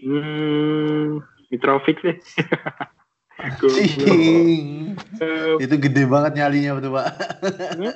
[0.00, 1.20] Hmm
[1.50, 2.16] Mitrovic sih
[5.64, 7.06] itu gede banget nyalinya betul pak.
[7.80, 7.92] Ya?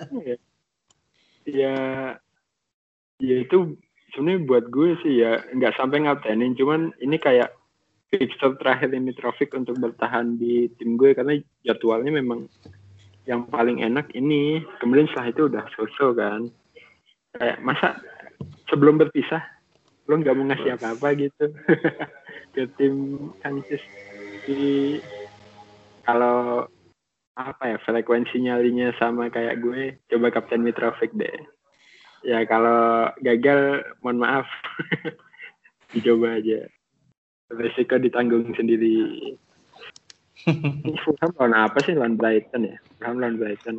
[1.45, 1.77] ya
[3.21, 3.77] ya itu
[4.13, 7.53] sebenarnya buat gue sih ya nggak sampai ngapainin cuman ini kayak
[8.09, 11.37] fixture terakhir ini traffic untuk bertahan di tim gue karena
[11.67, 12.49] jadwalnya memang
[13.25, 14.65] yang paling enak ini.
[14.81, 16.43] Kemudian setelah itu udah sosok kan.
[17.35, 17.99] Kayak masa
[18.71, 19.43] sebelum berpisah
[20.05, 21.45] lo nggak mau ngasih apa-apa gitu?
[22.55, 23.81] Ke tim Kansas
[24.45, 25.01] di
[26.05, 26.69] kalau
[27.35, 31.35] apa ya frekuensi nyalinya sama kayak gue coba Kapten Mitrovic deh.
[32.25, 34.47] Ya kalau gagal mohon maaf.
[35.97, 36.69] Dicoba aja.
[37.55, 39.37] Resiko ditanggung sendiri
[41.05, 43.77] Fulham lawan apa sih lawan Brighton ya Fulham lawan Brighton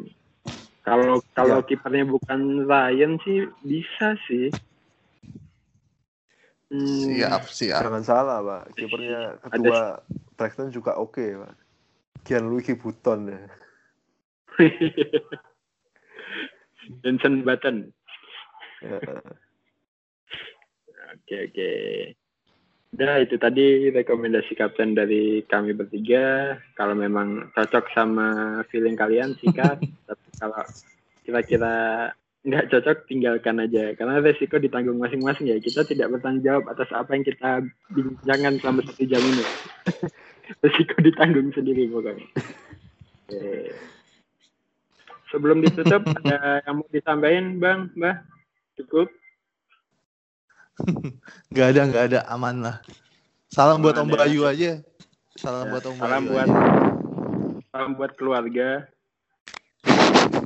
[0.85, 1.67] kalau kalau ya.
[1.67, 4.49] kipernya bukan Ryan sih bisa sih
[6.73, 7.15] hmm.
[7.15, 10.01] siap siap jangan salah pak kipernya kedua
[10.37, 11.65] Brighton juga oke okay, pak
[12.25, 13.37] Gianluigi Buton ya.
[17.05, 17.93] Vincent Button.
[18.81, 18.97] Ya.
[21.13, 21.71] Oke oke.
[22.95, 26.55] Nah itu tadi rekomendasi kapten dari kami bertiga.
[26.79, 29.83] Kalau memang cocok sama feeling kalian sikat.
[30.07, 30.63] Tapi kalau
[31.27, 31.75] kira-kira
[32.45, 33.91] nggak cocok tinggalkan aja.
[33.99, 35.59] Karena resiko ditanggung masing-masing ya.
[35.59, 39.43] Kita tidak bertanggung jawab atas apa yang kita bincangkan selama satu jam ini.
[40.63, 42.27] resiko ditanggung sendiri pokoknya.
[43.27, 43.75] Oke.
[45.35, 48.23] Sebelum ditutup ada yang mau ditambahin bang, mbak?
[48.79, 49.11] Cukup?
[51.55, 52.77] gak ada, gak ada, aman lah.
[53.47, 54.81] Salam buat Om Bayu aja.
[55.35, 56.31] Salam ya, buat Om salam Bayu.
[56.33, 56.61] Buat, aja.
[57.71, 58.67] Salam buat keluarga.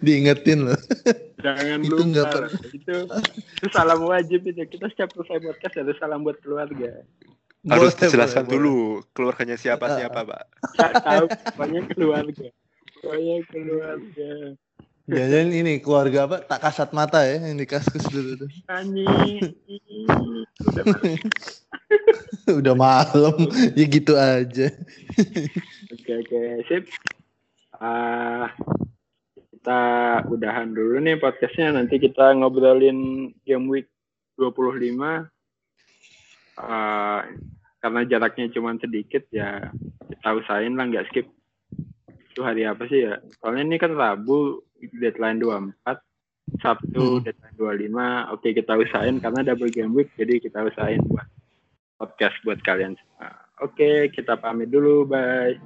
[0.00, 0.80] Diingetin loh.
[1.40, 2.04] Jangan Itu lupa.
[2.08, 2.94] nggak per- Itu,
[3.56, 4.62] itu salam wajib itu.
[4.66, 7.04] Kita setiap selesai podcast harus salam buat keluarga.
[7.60, 8.56] Harus Boleh, dijelaskan boleh, boleh.
[8.56, 8.76] dulu
[9.12, 9.96] keluarganya siapa Ah.
[10.00, 10.42] siapa, Pak.
[10.74, 12.46] Nggak tahu, pokoknya keluarga.
[13.00, 14.30] Pokoknya keluarga.
[15.08, 16.36] Jangan ini keluarga apa?
[16.44, 18.50] Tak kasat mata ya yang di kaskus dulu tuh.
[18.68, 19.56] Anjing.
[20.66, 21.30] Udah masuk.
[22.50, 23.36] Udah malam,
[23.78, 24.66] ya gitu aja.
[25.94, 26.84] Oke oke sip.
[27.80, 28.52] Ah
[29.60, 29.80] kita
[30.32, 31.76] udahan dulu nih podcastnya.
[31.76, 33.88] Nanti kita ngobrolin game week
[34.40, 35.28] 25.
[36.60, 37.24] Ah,
[37.80, 39.68] karena jaraknya cuma sedikit ya
[40.08, 41.28] kita usahain lah nggak skip.
[42.30, 43.18] Itu hari apa sih ya?
[43.42, 44.62] Soalnya ini kan Rabu
[44.96, 45.98] deadline 24.
[46.62, 47.22] Sabtu Hmm.
[47.22, 48.30] deadline 25.
[48.34, 51.26] Oke kita usahain karena double game week jadi kita usahain buat
[52.00, 53.28] podcast buat kalian semua.
[53.60, 55.04] Oke, kita pamit dulu.
[55.04, 55.60] Bye.